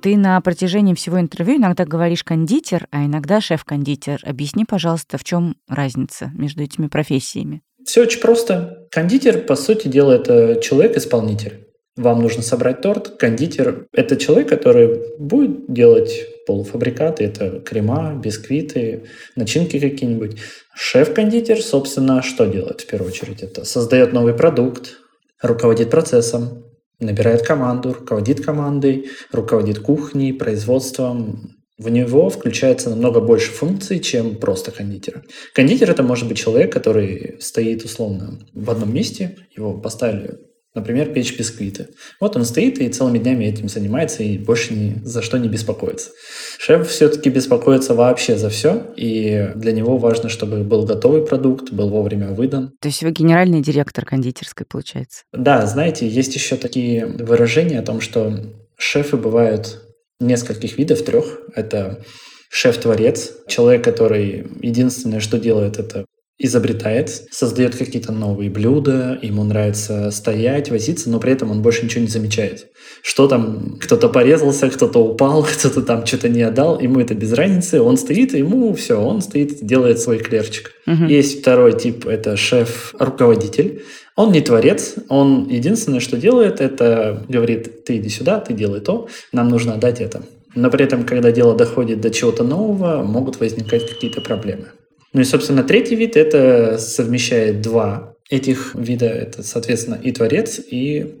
Ты 0.00 0.16
на 0.16 0.40
протяжении 0.40 0.94
всего 0.94 1.20
интервью 1.20 1.56
иногда 1.56 1.84
говоришь 1.84 2.24
кондитер, 2.24 2.86
а 2.90 3.04
иногда 3.04 3.42
шеф-кондитер. 3.42 4.20
Объясни, 4.24 4.64
пожалуйста, 4.64 5.18
в 5.18 5.24
чем 5.24 5.56
разница 5.68 6.30
между 6.34 6.62
этими 6.62 6.86
профессиями? 6.86 7.62
Все 7.88 8.02
очень 8.02 8.20
просто. 8.20 8.86
Кондитер, 8.90 9.40
по 9.46 9.56
сути 9.56 9.88
дела, 9.88 10.12
это 10.12 10.60
человек-исполнитель. 10.60 11.68
Вам 11.96 12.20
нужно 12.20 12.42
собрать 12.42 12.82
торт. 12.82 13.16
Кондитер– 13.16 13.86
это 13.94 14.18
человек, 14.18 14.50
который 14.50 15.16
будет 15.18 15.72
делать 15.72 16.26
полуфабрикаты. 16.46 17.24
Это 17.24 17.60
крема, 17.60 18.14
бисквиты, 18.14 19.04
начинки 19.36 19.80
какие-нибудь. 19.80 20.36
Шеф-кондитер, 20.74 21.62
собственно, 21.62 22.20
что 22.20 22.44
делает 22.44 22.82
в 22.82 22.86
первую 22.86 23.10
очередь? 23.10 23.42
Это 23.42 23.64
создает 23.64 24.12
новый 24.12 24.34
продукт, 24.34 24.98
руководит 25.40 25.88
процессом, 25.88 26.66
набирает 27.00 27.40
команду, 27.40 27.94
руководит 27.94 28.44
командой, 28.44 29.08
руководит 29.32 29.78
кухней, 29.78 30.34
производством, 30.34 31.57
в 31.78 31.88
него 31.88 32.28
включается 32.28 32.90
намного 32.90 33.20
больше 33.20 33.52
функций, 33.52 34.00
чем 34.00 34.36
просто 34.36 34.70
кондитера. 34.72 35.22
Кондитер 35.54 35.90
это 35.90 36.02
может 36.02 36.28
быть 36.28 36.38
человек, 36.38 36.72
который 36.72 37.36
стоит 37.40 37.84
условно 37.84 38.40
в 38.52 38.70
одном 38.70 38.92
месте, 38.92 39.36
его 39.56 39.74
поставили 39.74 40.38
Например, 40.74 41.12
печь 41.12 41.36
бисквиты. 41.36 41.88
Вот 42.20 42.36
он 42.36 42.44
стоит 42.44 42.78
и 42.78 42.88
целыми 42.88 43.18
днями 43.18 43.46
этим 43.46 43.68
занимается 43.68 44.22
и 44.22 44.38
больше 44.38 44.74
ни 44.74 45.00
за 45.02 45.22
что 45.22 45.38
не 45.38 45.48
беспокоится. 45.48 46.10
Шеф 46.58 46.88
все-таки 46.88 47.30
беспокоится 47.30 47.94
вообще 47.94 48.36
за 48.36 48.48
все, 48.50 48.84
и 48.94 49.50
для 49.56 49.72
него 49.72 49.96
важно, 49.96 50.28
чтобы 50.28 50.58
был 50.62 50.84
готовый 50.84 51.26
продукт, 51.26 51.72
был 51.72 51.88
вовремя 51.88 52.28
выдан. 52.28 52.74
То 52.80 52.88
есть 52.88 53.02
вы 53.02 53.10
генеральный 53.10 53.60
директор 53.60 54.04
кондитерской, 54.04 54.66
получается? 54.66 55.22
Да, 55.32 55.66
знаете, 55.66 56.06
есть 56.06 56.34
еще 56.36 56.56
такие 56.56 57.06
выражения 57.06 57.80
о 57.80 57.82
том, 57.82 58.00
что 58.00 58.34
шефы 58.76 59.16
бывают 59.16 59.87
нескольких 60.20 60.78
видов, 60.78 61.02
трех. 61.02 61.40
Это 61.54 62.02
шеф-творец, 62.50 63.32
человек, 63.46 63.84
который 63.84 64.46
единственное, 64.60 65.20
что 65.20 65.38
делает, 65.38 65.78
это 65.78 66.04
изобретает, 66.40 67.08
создает 67.32 67.74
какие-то 67.74 68.12
новые 68.12 68.48
блюда, 68.48 69.18
ему 69.20 69.42
нравится 69.42 70.12
стоять, 70.12 70.70
возиться, 70.70 71.10
но 71.10 71.18
при 71.18 71.32
этом 71.32 71.50
он 71.50 71.62
больше 71.62 71.84
ничего 71.84 72.02
не 72.02 72.08
замечает. 72.08 72.68
Что 73.02 73.26
там, 73.26 73.76
кто-то 73.80 74.08
порезался, 74.08 74.70
кто-то 74.70 75.00
упал, 75.00 75.42
кто-то 75.58 75.82
там 75.82 76.06
что-то 76.06 76.28
не 76.28 76.42
отдал, 76.42 76.78
ему 76.80 77.00
это 77.00 77.14
без 77.14 77.32
разницы, 77.32 77.82
он 77.82 77.96
стоит, 77.96 78.34
ему 78.34 78.72
все, 78.74 79.00
он 79.00 79.20
стоит, 79.20 79.64
делает 79.66 79.98
свой 79.98 80.18
клерчик. 80.18 80.72
Угу. 80.86 81.06
Есть 81.06 81.40
второй 81.40 81.76
тип, 81.76 82.06
это 82.06 82.36
шеф-руководитель. 82.36 83.82
Он 84.18 84.32
не 84.32 84.40
творец, 84.40 84.96
он 85.08 85.46
единственное, 85.48 86.00
что 86.00 86.16
делает, 86.16 86.60
это 86.60 87.24
говорит, 87.28 87.84
ты 87.84 87.98
иди 87.98 88.08
сюда, 88.08 88.40
ты 88.40 88.52
делай 88.52 88.80
то, 88.80 89.06
нам 89.30 89.48
нужно 89.48 89.74
отдать 89.74 90.00
это. 90.00 90.22
Но 90.56 90.72
при 90.72 90.84
этом, 90.84 91.04
когда 91.04 91.30
дело 91.30 91.54
доходит 91.54 92.00
до 92.00 92.10
чего-то 92.10 92.42
нового, 92.42 93.04
могут 93.04 93.38
возникать 93.38 93.88
какие-то 93.88 94.20
проблемы. 94.20 94.72
Ну 95.12 95.20
и, 95.20 95.24
собственно, 95.24 95.62
третий 95.62 95.94
вид– 95.94 96.16
это 96.16 96.78
совмещает 96.78 97.60
два 97.60 98.14
этих 98.28 98.74
вида. 98.74 99.06
Это, 99.06 99.44
соответственно, 99.44 99.94
и 100.02 100.10
творец, 100.10 100.58
и 100.68 101.14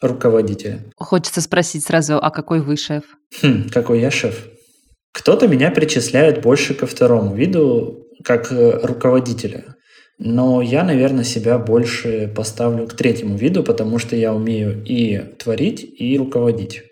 руководитель. 0.00 0.78
Хочется 0.94 1.40
спросить 1.40 1.84
сразу, 1.84 2.14
а 2.14 2.30
какой 2.30 2.60
вы 2.60 2.76
шеф? 2.76 3.02
Хм, 3.42 3.70
какой 3.72 4.00
я 4.00 4.12
шеф? 4.12 4.46
Кто-то 5.10 5.48
меня 5.48 5.72
причисляет 5.72 6.42
больше 6.42 6.74
ко 6.74 6.86
второму 6.86 7.34
виду, 7.34 8.06
как 8.22 8.52
э, 8.52 8.78
руководителя. 8.84 9.75
Но 10.18 10.62
я, 10.62 10.82
наверное, 10.82 11.24
себя 11.24 11.58
больше 11.58 12.32
поставлю 12.34 12.86
к 12.86 12.94
третьему 12.94 13.36
виду, 13.36 13.62
потому 13.62 13.98
что 13.98 14.16
я 14.16 14.34
умею 14.34 14.82
и 14.84 15.18
творить, 15.38 15.84
и 15.98 16.16
руководить. 16.16 16.84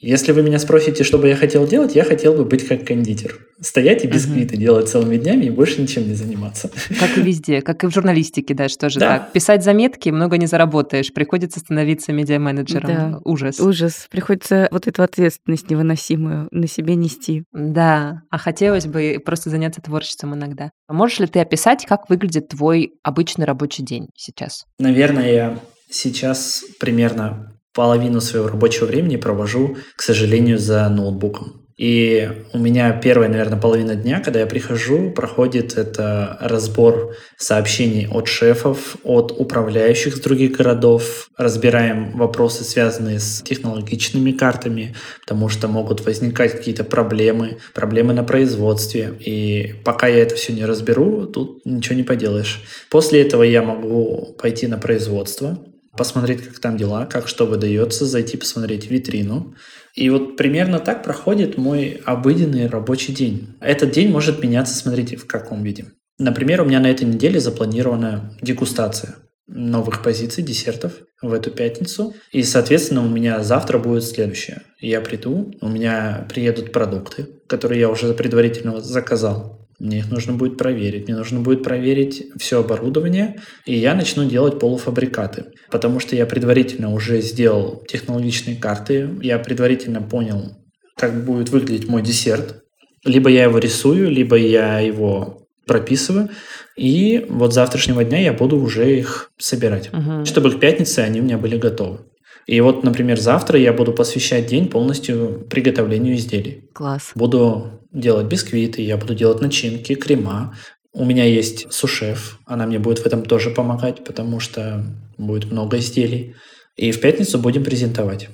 Если 0.00 0.32
вы 0.32 0.42
меня 0.42 0.58
спросите, 0.58 1.04
что 1.04 1.18
бы 1.18 1.28
я 1.28 1.36
хотел 1.36 1.66
делать, 1.66 1.94
я 1.94 2.04
хотел 2.04 2.32
бы 2.32 2.46
быть 2.46 2.66
как 2.66 2.86
кондитер. 2.86 3.46
Стоять 3.60 4.02
и 4.02 4.06
бисквиты 4.06 4.54
uh-huh. 4.54 4.58
делать 4.58 4.88
целыми 4.88 5.18
днями 5.18 5.44
и 5.44 5.50
больше 5.50 5.82
ничем 5.82 6.08
не 6.08 6.14
заниматься. 6.14 6.70
Как 6.98 7.18
и 7.18 7.20
везде, 7.20 7.60
как 7.60 7.84
и 7.84 7.86
в 7.86 7.92
журналистике, 7.92 8.54
да, 8.54 8.70
что 8.70 8.88
же 8.88 8.98
да. 8.98 9.18
так. 9.18 9.32
Писать 9.32 9.62
заметки 9.62 10.08
много 10.08 10.38
не 10.38 10.46
заработаешь, 10.46 11.12
приходится 11.12 11.60
становиться 11.60 12.12
медиа-менеджером. 12.12 12.86
Да. 12.86 13.20
Ужас. 13.24 13.60
Ужас. 13.60 14.06
Приходится 14.10 14.68
вот 14.70 14.86
эту 14.86 15.02
ответственность 15.02 15.68
невыносимую 15.68 16.48
на 16.50 16.66
себе 16.66 16.94
нести. 16.94 17.44
Да, 17.52 18.22
а 18.30 18.38
хотелось 18.38 18.86
бы 18.86 19.20
просто 19.22 19.50
заняться 19.50 19.82
творчеством 19.82 20.34
иногда. 20.34 20.70
Можешь 20.88 21.20
ли 21.20 21.26
ты 21.26 21.40
описать, 21.40 21.84
как 21.84 22.08
выглядит 22.08 22.48
твой 22.48 22.94
обычный 23.02 23.44
рабочий 23.44 23.82
день 23.82 24.08
сейчас? 24.16 24.64
Наверное, 24.78 25.30
я 25.30 25.58
сейчас 25.90 26.64
примерно 26.78 27.52
половину 27.74 28.20
своего 28.20 28.48
рабочего 28.48 28.86
времени 28.86 29.16
провожу, 29.16 29.76
к 29.96 30.02
сожалению, 30.02 30.58
за 30.58 30.88
ноутбуком. 30.88 31.60
И 31.80 32.30
у 32.52 32.58
меня 32.58 32.92
первая, 32.92 33.30
наверное, 33.30 33.58
половина 33.58 33.94
дня, 33.94 34.20
когда 34.20 34.40
я 34.40 34.46
прихожу, 34.46 35.12
проходит 35.12 35.78
это 35.78 36.36
разбор 36.38 37.16
сообщений 37.38 38.06
от 38.06 38.28
шефов, 38.28 38.98
от 39.02 39.32
управляющих 39.32 40.14
с 40.14 40.20
других 40.20 40.58
городов. 40.58 41.30
Разбираем 41.38 42.18
вопросы, 42.18 42.64
связанные 42.64 43.18
с 43.18 43.40
технологичными 43.40 44.32
картами, 44.32 44.94
потому 45.22 45.48
что 45.48 45.68
могут 45.68 46.04
возникать 46.04 46.52
какие-то 46.52 46.84
проблемы, 46.84 47.56
проблемы 47.72 48.12
на 48.12 48.24
производстве. 48.24 49.16
И 49.18 49.76
пока 49.82 50.06
я 50.06 50.18
это 50.18 50.34
все 50.34 50.52
не 50.52 50.66
разберу, 50.66 51.24
тут 51.24 51.64
ничего 51.64 51.94
не 51.94 52.02
поделаешь. 52.02 52.62
После 52.90 53.22
этого 53.22 53.42
я 53.42 53.62
могу 53.62 54.36
пойти 54.38 54.66
на 54.66 54.76
производство, 54.76 55.58
посмотреть, 55.96 56.42
как 56.42 56.58
там 56.58 56.76
дела, 56.76 57.06
как 57.06 57.28
что 57.28 57.46
выдается, 57.46 58.06
зайти 58.06 58.36
посмотреть 58.36 58.90
витрину. 58.90 59.54
И 59.94 60.08
вот 60.10 60.36
примерно 60.36 60.78
так 60.78 61.02
проходит 61.02 61.58
мой 61.58 62.00
обыденный 62.04 62.66
рабочий 62.66 63.12
день. 63.12 63.56
Этот 63.60 63.90
день 63.90 64.10
может 64.10 64.42
меняться, 64.42 64.74
смотрите, 64.74 65.16
в 65.16 65.26
каком 65.26 65.62
виде. 65.62 65.86
Например, 66.18 66.62
у 66.62 66.64
меня 66.64 66.80
на 66.80 66.90
этой 66.90 67.04
неделе 67.04 67.40
запланирована 67.40 68.36
дегустация 68.42 69.16
новых 69.50 70.02
позиций, 70.02 70.44
десертов 70.44 70.92
в 71.20 71.32
эту 71.32 71.50
пятницу. 71.50 72.14
И, 72.30 72.42
соответственно, 72.42 73.04
у 73.04 73.08
меня 73.08 73.42
завтра 73.42 73.78
будет 73.78 74.04
следующее. 74.04 74.62
Я 74.78 75.00
приду, 75.00 75.52
у 75.60 75.68
меня 75.68 76.26
приедут 76.28 76.72
продукты, 76.72 77.26
которые 77.48 77.80
я 77.80 77.88
уже 77.88 78.14
предварительно 78.14 78.80
заказал. 78.80 79.59
Мне 79.80 80.00
их 80.00 80.10
нужно 80.10 80.34
будет 80.34 80.58
проверить. 80.58 81.08
Мне 81.08 81.16
нужно 81.16 81.40
будет 81.40 81.62
проверить 81.64 82.26
все 82.38 82.60
оборудование, 82.60 83.40
и 83.64 83.74
я 83.74 83.94
начну 83.94 84.28
делать 84.28 84.60
полуфабрикаты. 84.60 85.46
Потому 85.70 86.00
что 86.00 86.14
я 86.14 86.26
предварительно 86.26 86.92
уже 86.92 87.22
сделал 87.22 87.82
технологичные 87.88 88.56
карты, 88.56 89.08
я 89.22 89.38
предварительно 89.38 90.02
понял, 90.02 90.52
как 90.96 91.24
будет 91.24 91.48
выглядеть 91.48 91.88
мой 91.88 92.02
десерт. 92.02 92.62
Либо 93.06 93.30
я 93.30 93.44
его 93.44 93.58
рисую, 93.58 94.10
либо 94.10 94.36
я 94.36 94.80
его 94.80 95.46
прописываю. 95.66 96.28
И 96.76 97.24
вот 97.30 97.52
с 97.52 97.54
завтрашнего 97.54 98.04
дня 98.04 98.20
я 98.20 98.34
буду 98.34 98.60
уже 98.60 98.98
их 98.98 99.30
собирать, 99.38 99.90
угу. 99.94 100.26
чтобы 100.26 100.50
к 100.50 100.60
пятнице 100.60 100.98
они 100.98 101.20
у 101.20 101.24
меня 101.24 101.38
были 101.38 101.56
готовы. 101.56 102.00
И 102.46 102.60
вот, 102.60 102.84
например, 102.84 103.18
завтра 103.18 103.58
я 103.58 103.72
буду 103.72 103.92
посвящать 103.92 104.46
день 104.46 104.68
полностью 104.68 105.46
приготовлению 105.48 106.16
изделий. 106.16 106.64
Класс. 106.72 107.12
Буду 107.14 107.80
делать 107.92 108.26
бисквиты, 108.26 108.82
я 108.82 108.96
буду 108.96 109.14
делать 109.14 109.40
начинки, 109.40 109.94
крема. 109.94 110.54
У 110.92 111.04
меня 111.04 111.24
есть 111.24 111.72
сушеф, 111.72 112.38
она 112.46 112.66
мне 112.66 112.78
будет 112.78 112.98
в 112.98 113.06
этом 113.06 113.24
тоже 113.24 113.50
помогать, 113.50 114.04
потому 114.04 114.40
что 114.40 114.84
будет 115.18 115.50
много 115.50 115.78
изделий. 115.78 116.34
И 116.76 116.90
в 116.92 117.00
пятницу 117.00 117.38
будем 117.38 117.62
презентовать. 117.62 118.28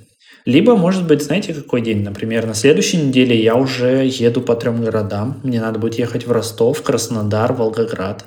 Либо, 0.46 0.76
может 0.76 1.06
быть, 1.06 1.22
знаете, 1.22 1.52
какой 1.52 1.80
день? 1.80 2.04
Например, 2.04 2.46
на 2.46 2.54
следующей 2.54 2.98
неделе 2.98 3.36
я 3.42 3.56
уже 3.56 4.06
еду 4.06 4.40
по 4.40 4.54
трем 4.54 4.80
городам. 4.80 5.40
Мне 5.42 5.60
надо 5.60 5.80
будет 5.80 5.98
ехать 5.98 6.24
в 6.24 6.30
Ростов, 6.30 6.82
Краснодар, 6.82 7.52
Волгоград. 7.52 8.26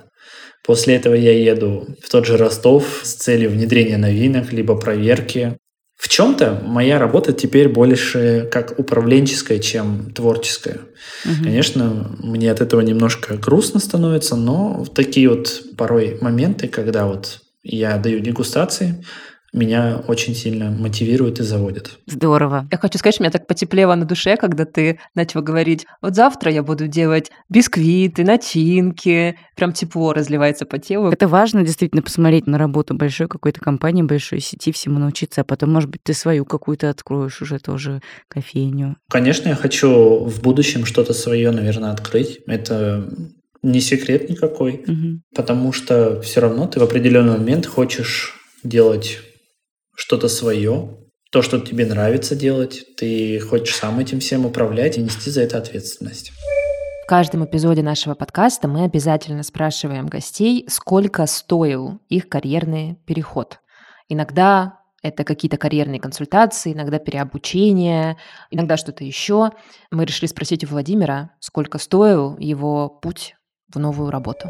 После 0.66 0.96
этого 0.96 1.14
я 1.14 1.32
еду 1.32 1.88
в 2.04 2.10
тот 2.10 2.26
же 2.26 2.36
Ростов 2.36 3.02
с 3.04 3.14
целью 3.14 3.50
внедрения 3.50 3.98
новинок, 3.98 4.52
либо 4.52 4.76
проверки. 4.76 5.58
В 6.00 6.08
чем-то 6.08 6.62
моя 6.66 6.98
работа 6.98 7.34
теперь 7.34 7.68
больше 7.68 8.48
как 8.50 8.80
управленческая, 8.80 9.60
чем 9.60 10.12
творческая. 10.12 10.80
Угу. 11.26 11.44
Конечно, 11.44 12.16
мне 12.20 12.50
от 12.50 12.62
этого 12.62 12.80
немножко 12.80 13.36
грустно 13.36 13.82
становится, 13.82 14.38
но 14.38 14.86
такие 14.96 15.28
вот 15.28 15.62
порой 15.76 16.18
моменты, 16.22 16.70
когда 16.70 17.06
вот 17.06 17.42
я 17.64 17.98
даю 17.98 18.22
дегустации, 18.22 19.04
меня 19.54 20.02
очень 20.08 20.36
сильно 20.36 20.70
мотивирует 20.70 21.40
и 21.40 21.44
заводит. 21.44 22.00
Здорово. 22.06 22.68
Я 22.72 22.78
хочу 22.78 22.98
сказать, 22.98 23.16
что 23.16 23.24
меня 23.24 23.32
так 23.32 23.48
потеплело 23.48 23.96
на 23.96 24.06
душе, 24.06 24.38
когда 24.38 24.66
ты 24.66 25.00
начал 25.16 25.42
говорить, 25.42 25.86
вот 26.02 26.16
завтра 26.16 26.52
я 26.52 26.64
буду 26.64 26.88
делать 26.88 27.32
бисквиты, 27.50 28.24
начинки, 28.24 29.38
прям 29.56 29.74
тепло 29.74 30.14
разливается 30.14 30.66
по 30.66 30.78
телу. 30.78 31.10
Это 31.12 31.28
важно 31.28 31.64
действительно 31.64 32.02
посмотреть 32.02 32.48
на 32.48 32.58
работу 32.58 32.94
большой 32.96 33.28
какой-то 33.28 33.60
компании, 33.60 34.04
большой 34.04 34.40
сети, 34.40 34.72
всему 34.72 35.00
научиться, 35.00 35.42
а 35.42 35.44
потом, 35.44 35.72
может 35.72 35.90
быть, 35.90 36.04
ты 36.04 36.14
свою 36.14 36.46
какую-то 36.46 36.90
откроешь 36.90 37.42
уже 37.42 37.60
тоже 37.60 38.02
кофейню. 38.28 38.98
Конечно, 39.10 39.50
я 39.50 39.56
хочу 39.56 40.26
в 40.26 40.42
будущем 40.42 40.86
что-то 40.86 41.14
свое, 41.14 41.52
наверное, 41.52 41.92
открыть. 41.92 42.40
Это 42.48 43.10
не 43.62 43.82
секрет 43.82 44.30
никакой, 44.30 44.84
угу. 44.88 45.22
потому 45.36 45.74
что 45.74 46.22
все 46.22 46.40
равно 46.40 46.68
ты 46.68 46.80
в 46.80 46.84
определенный 46.84 47.38
момент 47.38 47.66
хочешь 47.66 48.36
делать 48.64 49.20
что-то 50.00 50.30
свое, 50.30 50.98
то, 51.30 51.42
что 51.42 51.60
тебе 51.60 51.86
нравится 51.86 52.36
делать, 52.36 52.86
ты 52.96 53.40
хочешь 53.40 53.76
сам 53.76 54.00
этим 54.00 54.20
всем 54.22 54.46
управлять 54.46 54.98
и 54.98 55.02
нести 55.02 55.30
за 55.30 55.42
это 55.42 55.58
ответственность. 55.58 56.32
В 57.04 57.08
каждом 57.08 57.44
эпизоде 57.44 57.84
нашего 57.84 58.16
подкаста 58.16 58.68
мы 58.68 58.86
обязательно 58.86 59.44
спрашиваем 59.44 60.08
гостей, 60.08 60.66
сколько 60.70 61.26
стоил 61.26 62.00
их 62.08 62.30
карьерный 62.30 62.96
переход. 63.06 63.60
Иногда 64.08 64.80
это 65.04 65.24
какие-то 65.24 65.58
карьерные 65.58 66.00
консультации, 66.00 66.74
иногда 66.74 66.98
переобучение, 66.98 68.18
иногда 68.52 68.78
что-то 68.78 69.04
еще. 69.04 69.52
Мы 69.92 70.06
решили 70.06 70.28
спросить 70.28 70.64
у 70.64 70.68
Владимира, 70.68 71.32
сколько 71.40 71.78
стоил 71.78 72.38
его 72.38 72.90
путь 72.90 73.36
в 73.74 73.80
новую 73.80 74.12
работу. 74.12 74.50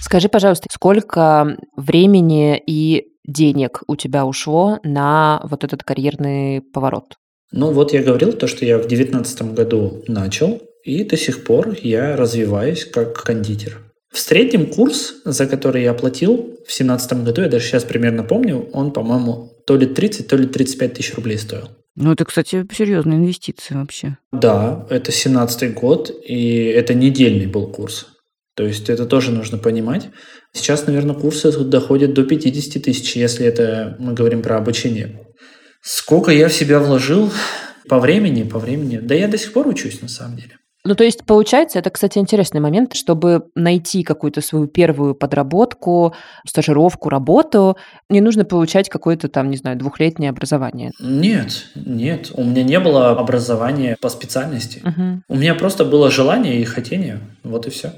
Скажи, 0.00 0.28
пожалуйста, 0.28 0.66
сколько 0.70 1.56
времени 1.76 2.62
и 2.66 3.09
денег 3.30 3.82
у 3.86 3.96
тебя 3.96 4.26
ушло 4.26 4.78
на 4.84 5.40
вот 5.44 5.64
этот 5.64 5.82
карьерный 5.82 6.60
поворот? 6.60 7.16
Ну 7.52 7.72
вот 7.72 7.92
я 7.92 8.02
говорил 8.02 8.32
то, 8.32 8.46
что 8.46 8.64
я 8.64 8.78
в 8.78 8.86
девятнадцатом 8.86 9.54
году 9.54 10.02
начал, 10.06 10.60
и 10.84 11.04
до 11.04 11.16
сих 11.16 11.44
пор 11.44 11.76
я 11.82 12.16
развиваюсь 12.16 12.84
как 12.84 13.22
кондитер. 13.22 13.80
В 14.12 14.18
среднем 14.18 14.66
курс, 14.66 15.14
за 15.24 15.46
который 15.46 15.82
я 15.82 15.92
оплатил 15.92 16.58
в 16.66 16.72
семнадцатом 16.72 17.24
году, 17.24 17.42
я 17.42 17.48
даже 17.48 17.66
сейчас 17.66 17.84
примерно 17.84 18.24
помню, 18.24 18.68
он, 18.72 18.92
по-моему, 18.92 19.52
то 19.66 19.76
ли 19.76 19.86
30, 19.86 20.26
то 20.26 20.36
ли 20.36 20.46
35 20.46 20.94
тысяч 20.94 21.14
рублей 21.14 21.38
стоил. 21.38 21.68
Ну, 21.96 22.12
это, 22.12 22.24
кстати, 22.24 22.66
серьезная 22.72 23.18
инвестиция 23.18 23.78
вообще. 23.78 24.16
Да, 24.32 24.86
это 24.90 25.12
семнадцатый 25.12 25.70
год, 25.70 26.10
и 26.24 26.64
это 26.64 26.94
недельный 26.94 27.46
был 27.46 27.68
курс. 27.68 28.06
То 28.54 28.64
есть 28.64 28.90
это 28.90 29.06
тоже 29.06 29.30
нужно 29.30 29.58
понимать. 29.58 30.08
Сейчас, 30.52 30.86
наверное, 30.86 31.14
курсы 31.14 31.50
доходят 31.52 32.14
до 32.14 32.24
50 32.24 32.82
тысяч, 32.82 33.16
если 33.16 33.46
это 33.46 33.96
мы 33.98 34.12
говорим 34.12 34.42
про 34.42 34.56
обучение. 34.56 35.20
Сколько 35.82 36.30
я 36.30 36.48
в 36.48 36.52
себя 36.52 36.78
вложил 36.78 37.32
по 37.88 37.98
времени, 37.98 38.42
по 38.42 38.58
времени? 38.58 38.98
Да 38.98 39.14
я 39.14 39.28
до 39.28 39.38
сих 39.38 39.52
пор 39.52 39.66
учусь, 39.68 40.02
на 40.02 40.08
самом 40.08 40.36
деле. 40.36 40.56
Ну, 40.82 40.94
то 40.94 41.04
есть, 41.04 41.24
получается, 41.26 41.78
это, 41.78 41.90
кстати, 41.90 42.18
интересный 42.18 42.60
момент, 42.60 42.94
чтобы 42.94 43.44
найти 43.54 44.02
какую-то 44.02 44.40
свою 44.40 44.66
первую 44.66 45.14
подработку, 45.14 46.14
стажировку, 46.46 47.10
работу, 47.10 47.76
не 48.08 48.22
нужно 48.22 48.46
получать 48.46 48.88
какое-то 48.88 49.28
там, 49.28 49.50
не 49.50 49.58
знаю, 49.58 49.76
двухлетнее 49.76 50.30
образование. 50.30 50.92
Нет, 50.98 51.66
нет, 51.74 52.30
у 52.32 52.44
меня 52.44 52.62
не 52.62 52.80
было 52.80 53.10
образования 53.10 53.98
по 54.00 54.08
специальности. 54.08 54.80
Угу. 54.82 55.22
У 55.28 55.36
меня 55.36 55.54
просто 55.54 55.84
было 55.84 56.10
желание 56.10 56.60
и 56.60 56.64
хотение, 56.64 57.20
вот 57.42 57.66
и 57.66 57.70
все. 57.70 57.92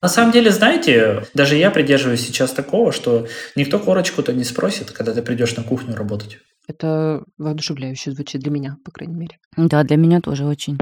На 0.00 0.08
самом 0.08 0.30
деле, 0.30 0.52
знаете, 0.52 1.24
даже 1.34 1.56
я 1.56 1.72
придерживаюсь 1.72 2.24
сейчас 2.24 2.52
такого, 2.52 2.92
что 2.92 3.26
никто 3.56 3.80
корочку-то 3.80 4.32
не 4.32 4.44
спросит, 4.44 4.92
когда 4.92 5.12
ты 5.12 5.22
придешь 5.22 5.56
на 5.56 5.64
кухню 5.64 5.96
работать. 5.96 6.38
Это 6.68 7.24
воодушевляюще 7.36 8.12
звучит 8.12 8.40
для 8.40 8.52
меня, 8.52 8.76
по 8.84 8.92
крайней 8.92 9.16
мере. 9.16 9.38
Да, 9.56 9.82
для 9.82 9.96
меня 9.96 10.20
тоже 10.20 10.44
очень. 10.44 10.78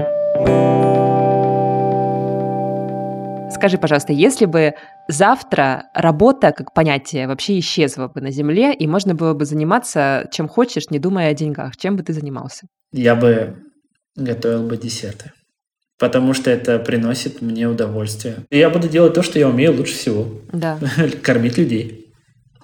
Скажи, 3.51 3.79
пожалуйста, 3.79 4.13
если 4.13 4.45
бы 4.45 4.75
завтра 5.07 5.85
работа 5.95 6.51
как 6.51 6.75
понятие 6.75 7.27
вообще 7.27 7.57
исчезла 7.57 8.09
бы 8.09 8.21
на 8.21 8.29
Земле, 8.29 8.71
и 8.71 8.85
можно 8.85 9.15
было 9.15 9.33
бы 9.33 9.45
заниматься 9.45 10.27
чем 10.31 10.47
хочешь, 10.47 10.91
не 10.91 10.99
думая 10.99 11.31
о 11.31 11.33
деньгах, 11.33 11.75
чем 11.75 11.95
бы 11.95 12.03
ты 12.03 12.13
занимался? 12.13 12.67
Я 12.91 13.15
бы 13.15 13.63
готовил 14.15 14.67
бы 14.67 14.77
десерты 14.77 15.31
потому 15.99 16.33
что 16.33 16.49
это 16.49 16.79
приносит 16.79 17.41
мне 17.41 17.67
удовольствие. 17.67 18.45
И 18.49 18.57
я 18.57 18.69
буду 18.69 18.87
делать 18.87 19.13
то, 19.13 19.23
что 19.23 19.39
я 19.39 19.49
умею 19.49 19.75
лучше 19.75 19.93
всего. 19.93 20.27
Да. 20.51 20.79
Кормить 21.21 21.57
людей 21.57 22.13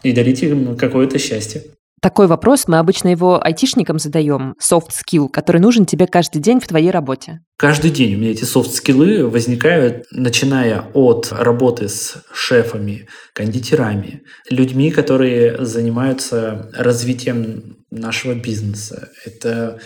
и 0.03 0.11
дарить 0.11 0.43
им 0.43 0.77
какое-то 0.77 1.17
счастье. 1.17 1.63
Такой 2.03 2.27
вопрос 2.27 2.67
мы 2.67 2.79
обычно 2.79 3.07
его 3.07 3.41
айтишникам 3.41 3.97
задаем, 3.97 4.55
soft 4.61 4.89
skill, 4.89 5.29
который 5.29 5.61
нужен 5.61 5.85
тебе 5.85 6.05
каждый 6.05 6.41
день 6.41 6.59
в 6.59 6.67
твоей 6.67 6.91
работе. 6.91 7.39
Каждый 7.55 7.91
день 7.91 8.15
у 8.15 8.17
меня 8.17 8.31
эти 8.31 8.43
софт-скиллы 8.43 9.25
возникают, 9.25 10.03
начиная 10.11 10.81
от 10.93 11.29
работы 11.31 11.87
с 11.87 12.17
шефами, 12.33 13.07
кондитерами, 13.33 14.23
людьми, 14.49 14.91
которые 14.91 15.65
занимаются 15.65 16.69
развитием 16.75 17.77
нашего 17.89 18.33
бизнеса. 18.33 19.07
Это 19.23 19.79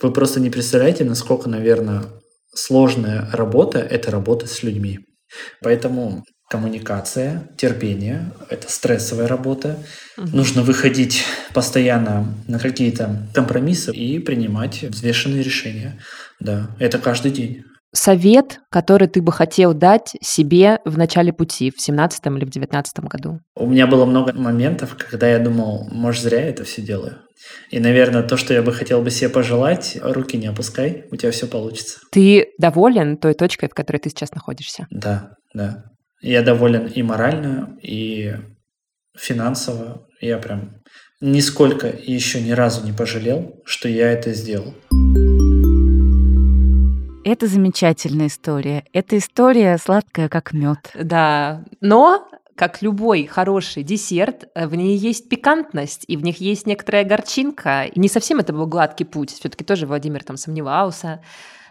вы 0.00 0.10
просто 0.10 0.40
не 0.40 0.48
представляете, 0.48 1.04
насколько, 1.04 1.50
наверное, 1.50 2.04
сложная 2.54 3.28
работа– 3.32 3.78
это 3.90 4.10
работа 4.10 4.46
с 4.46 4.62
людьми. 4.62 5.00
Поэтому 5.62 6.24
коммуникация, 6.48 7.50
терпение– 7.58 8.32
это 8.48 8.70
стрессовая 8.70 9.28
работа. 9.28 9.78
Угу. 10.16 10.28
Нужно 10.28 10.62
выходить 10.62 11.24
постоянно 11.52 12.34
на 12.46 12.58
какие-то 12.58 13.28
компромиссы 13.34 13.92
и 13.92 14.18
принимать 14.18 14.82
взвешенные 14.82 15.42
решения. 15.42 16.00
Да, 16.40 16.70
это 16.78 16.98
каждый 16.98 17.32
день. 17.32 17.64
Совет, 17.94 18.60
который 18.70 19.08
ты 19.08 19.22
бы 19.22 19.32
хотел 19.32 19.72
дать 19.72 20.12
себе 20.20 20.80
в 20.84 20.98
начале 20.98 21.32
пути, 21.32 21.70
в 21.70 21.80
17 21.80 22.26
или 22.26 22.44
в 22.44 22.50
19 22.50 23.00
году? 23.00 23.40
У 23.54 23.66
меня 23.66 23.86
было 23.86 24.04
много 24.04 24.32
моментов, 24.34 24.96
когда 24.96 25.28
я 25.28 25.38
думал, 25.38 25.88
может, 25.90 26.22
зря 26.22 26.40
я 26.40 26.48
это 26.50 26.64
все 26.64 26.82
делаю. 26.82 27.18
И, 27.70 27.78
наверное, 27.80 28.22
то, 28.22 28.36
что 28.36 28.52
я 28.52 28.62
бы 28.62 28.72
хотел 28.72 29.00
бы 29.00 29.10
себе 29.10 29.30
пожелать, 29.30 29.98
руки 30.02 30.36
не 30.36 30.48
опускай, 30.48 31.06
у 31.10 31.16
тебя 31.16 31.30
все 31.30 31.46
получится. 31.46 32.00
Ты 32.12 32.48
доволен 32.58 33.16
той 33.16 33.34
точкой, 33.34 33.68
в 33.68 33.74
которой 33.74 33.98
ты 33.98 34.10
сейчас 34.10 34.32
находишься? 34.32 34.86
Да, 34.90 35.36
да. 35.54 35.84
Я 36.20 36.42
доволен 36.42 36.86
и 36.86 37.02
морально, 37.02 37.78
и 37.80 38.34
финансово. 39.16 40.06
Я 40.20 40.38
прям 40.38 40.82
нисколько 41.20 41.88
еще 41.88 42.40
ни 42.40 42.50
разу 42.50 42.84
не 42.84 42.92
пожалел, 42.92 43.62
что 43.64 43.88
я 43.88 44.10
это 44.10 44.32
сделал. 44.32 44.74
Это 47.30 47.46
замечательная 47.46 48.28
история. 48.28 48.84
Эта 48.94 49.18
история 49.18 49.76
сладкая, 49.76 50.30
как 50.30 50.54
мед. 50.54 50.90
Да, 50.94 51.62
но 51.82 52.26
как 52.54 52.80
любой 52.80 53.26
хороший 53.26 53.82
десерт, 53.82 54.48
э, 54.54 54.66
в 54.66 54.74
ней 54.74 54.96
есть 54.96 55.28
пикантность, 55.28 56.04
и 56.08 56.16
в 56.16 56.24
них 56.24 56.40
есть 56.40 56.66
некоторая 56.66 57.04
горчинка. 57.04 57.84
И 57.84 58.00
не 58.00 58.08
совсем 58.08 58.38
это 58.38 58.54
был 58.54 58.66
гладкий 58.66 59.04
путь. 59.04 59.30
Все-таки 59.30 59.62
тоже 59.62 59.86
Владимир 59.86 60.24
там 60.24 60.38
сомневался 60.38 61.20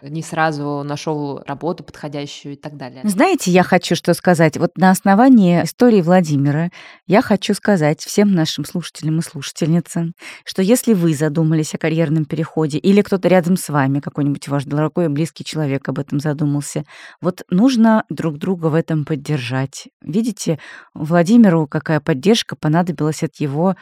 не 0.02 0.22
сразу 0.22 0.82
нашел 0.84 1.42
работу 1.46 1.84
подходящую 1.84 2.54
и 2.54 2.56
так 2.56 2.76
далее. 2.76 3.02
Знаете, 3.04 3.50
я 3.50 3.62
хочу 3.62 3.94
что 3.94 4.14
сказать. 4.14 4.56
Вот 4.56 4.76
на 4.76 4.90
основании 4.90 5.62
истории 5.64 6.00
Владимира 6.02 6.70
я 7.06 7.22
хочу 7.22 7.54
сказать 7.54 8.00
всем 8.00 8.32
нашим 8.32 8.64
слушателям 8.64 9.18
и 9.18 9.22
слушательницам, 9.22 10.14
что 10.44 10.62
если 10.62 10.94
вы 10.94 11.14
задумались 11.14 11.74
о 11.74 11.78
карьерном 11.78 12.24
переходе 12.24 12.78
или 12.78 13.02
кто-то 13.02 13.28
рядом 13.28 13.56
с 13.56 13.68
вами, 13.68 14.00
какой-нибудь 14.00 14.48
ваш 14.48 14.64
дорогой 14.64 15.06
и 15.06 15.08
близкий 15.08 15.44
человек 15.44 15.88
об 15.88 15.98
этом 15.98 16.20
задумался, 16.20 16.84
вот 17.20 17.42
нужно 17.50 18.04
друг 18.08 18.38
друга 18.38 18.66
в 18.66 18.74
этом 18.74 19.04
поддержать. 19.04 19.88
Видите, 20.02 20.58
Владимиру 20.94 21.66
какая 21.66 22.00
поддержка 22.00 22.56
понадобилась 22.56 23.22
от 23.22 23.36
его 23.36 23.76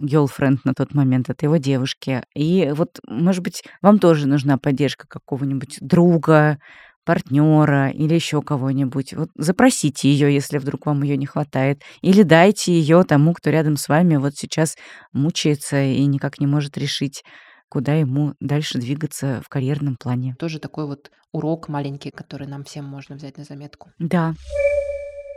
girlfriend 0.00 0.58
на 0.64 0.74
тот 0.74 0.94
момент, 0.94 1.30
от 1.30 1.42
его 1.42 1.56
девушки. 1.56 2.22
И 2.34 2.72
вот, 2.74 3.00
может 3.06 3.42
быть, 3.42 3.62
вам 3.80 3.98
тоже 3.98 4.26
нужна 4.26 4.58
поддержка 4.58 5.06
какого-нибудь 5.08 5.78
друга, 5.80 6.58
партнера 7.04 7.90
или 7.90 8.14
еще 8.14 8.42
кого-нибудь. 8.42 9.14
Вот 9.14 9.30
запросите 9.36 10.10
ее, 10.10 10.32
если 10.32 10.58
вдруг 10.58 10.86
вам 10.86 11.02
ее 11.02 11.16
не 11.16 11.26
хватает, 11.26 11.82
или 12.00 12.22
дайте 12.22 12.72
ее 12.72 13.02
тому, 13.04 13.32
кто 13.34 13.50
рядом 13.50 13.76
с 13.76 13.88
вами 13.88 14.16
вот 14.16 14.34
сейчас 14.36 14.76
мучается 15.12 15.82
и 15.82 16.04
никак 16.06 16.38
не 16.38 16.46
может 16.46 16.78
решить, 16.78 17.24
куда 17.68 17.94
ему 17.94 18.34
дальше 18.40 18.78
двигаться 18.78 19.42
в 19.44 19.48
карьерном 19.48 19.96
плане. 19.96 20.36
Тоже 20.38 20.58
такой 20.58 20.86
вот 20.86 21.10
урок 21.32 21.68
маленький, 21.68 22.10
который 22.10 22.46
нам 22.46 22.64
всем 22.64 22.84
можно 22.84 23.16
взять 23.16 23.38
на 23.38 23.44
заметку. 23.44 23.90
Да. 23.98 24.34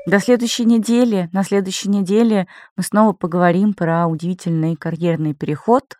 До 0.06 0.20
следующей 0.20 0.66
недели. 0.66 1.30
На 1.34 1.44
следующей 1.44 1.90
неделе 1.90 2.48
мы 2.78 2.84
снова 2.84 3.14
поговорим 3.14 3.74
про 3.74 4.06
удивительный 4.08 4.76
карьерный 4.76 5.34
переход, 5.34 5.98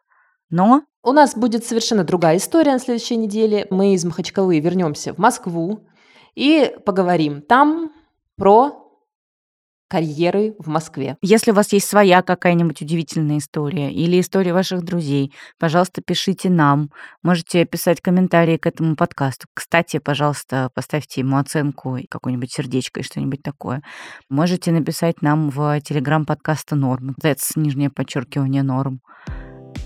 но 0.52 0.84
у 1.02 1.12
нас 1.12 1.36
будет 1.36 1.66
совершенно 1.66 2.04
другая 2.04 2.38
история 2.38 2.74
на 2.74 2.80
следующей 2.80 3.16
неделе. 3.16 3.66
Мы 3.72 3.96
из 3.96 4.06
Махачкалы 4.06 4.60
вернемся 4.60 5.14
в 5.14 5.18
Москву 5.18 5.88
и 6.36 6.76
поговорим 6.86 7.42
там 7.42 7.92
про 8.38 8.85
карьеры 9.88 10.56
в 10.60 10.68
Москве. 10.68 11.18
Если 11.22 11.52
у 11.52 11.54
вас 11.54 11.72
есть 11.74 11.88
своя 11.88 12.22
какая-нибудь 12.22 12.82
удивительная 12.82 13.38
история 13.38 13.92
или 13.92 14.20
история 14.20 14.54
ваших 14.54 14.84
друзей, 14.84 15.34
пожалуйста, 15.60 16.02
пишите 16.02 16.50
нам. 16.50 16.90
Можете 17.24 17.66
писать 17.66 18.02
комментарии 18.02 18.58
к 18.58 18.66
этому 18.66 18.96
подкасту. 18.96 19.48
Кстати, 19.54 20.00
пожалуйста, 20.00 20.70
поставьте 20.74 21.22
ему 21.22 21.38
оценку, 21.38 21.98
какое-нибудь 22.10 22.52
сердечко 22.52 23.02
и 23.02 23.04
что-нибудь 23.04 23.44
такое. 23.44 23.82
Можете 24.30 24.72
написать 24.72 25.22
нам 25.22 25.50
в 25.50 25.80
телеграм 25.82 26.26
подкаста 26.26 26.76
Норм. 26.76 27.16
That's 27.22 27.52
нижнее 27.56 27.90
подчеркивание 27.90 28.64
Норм. 28.64 29.02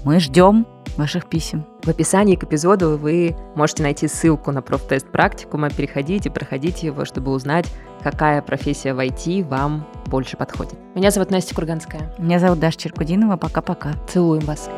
Мы 0.06 0.20
ждем 0.20 0.66
ваших 0.97 1.28
писем. 1.28 1.66
В 1.84 1.89
описании 1.89 2.36
к 2.36 2.43
эпизоду 2.43 2.97
вы 2.97 3.36
можете 3.56 3.84
найти 3.84 4.08
ссылку 4.08 4.52
на 4.52 4.62
профтест 4.62 5.08
практикума. 5.12 5.70
Переходите, 5.70 6.30
проходите 6.30 6.88
его, 6.88 7.06
чтобы 7.06 7.32
узнать, 7.32 7.72
какая 8.02 8.41
профессия 8.41 8.93
в 8.93 9.00
IT 9.00 9.47
вам 9.47 9.86
больше 10.06 10.38
подходит. 10.38 10.76
Меня 10.95 11.12
зовут 11.12 11.32
Настя 11.32 11.54
Курганская. 11.56 12.14
Меня 12.18 12.39
зовут 12.39 12.60
Даша 12.60 12.78
Черкудинова. 12.78 13.38
Пока-пока. 13.38 13.93
Целуем 14.08 14.41
вас. 14.45 14.70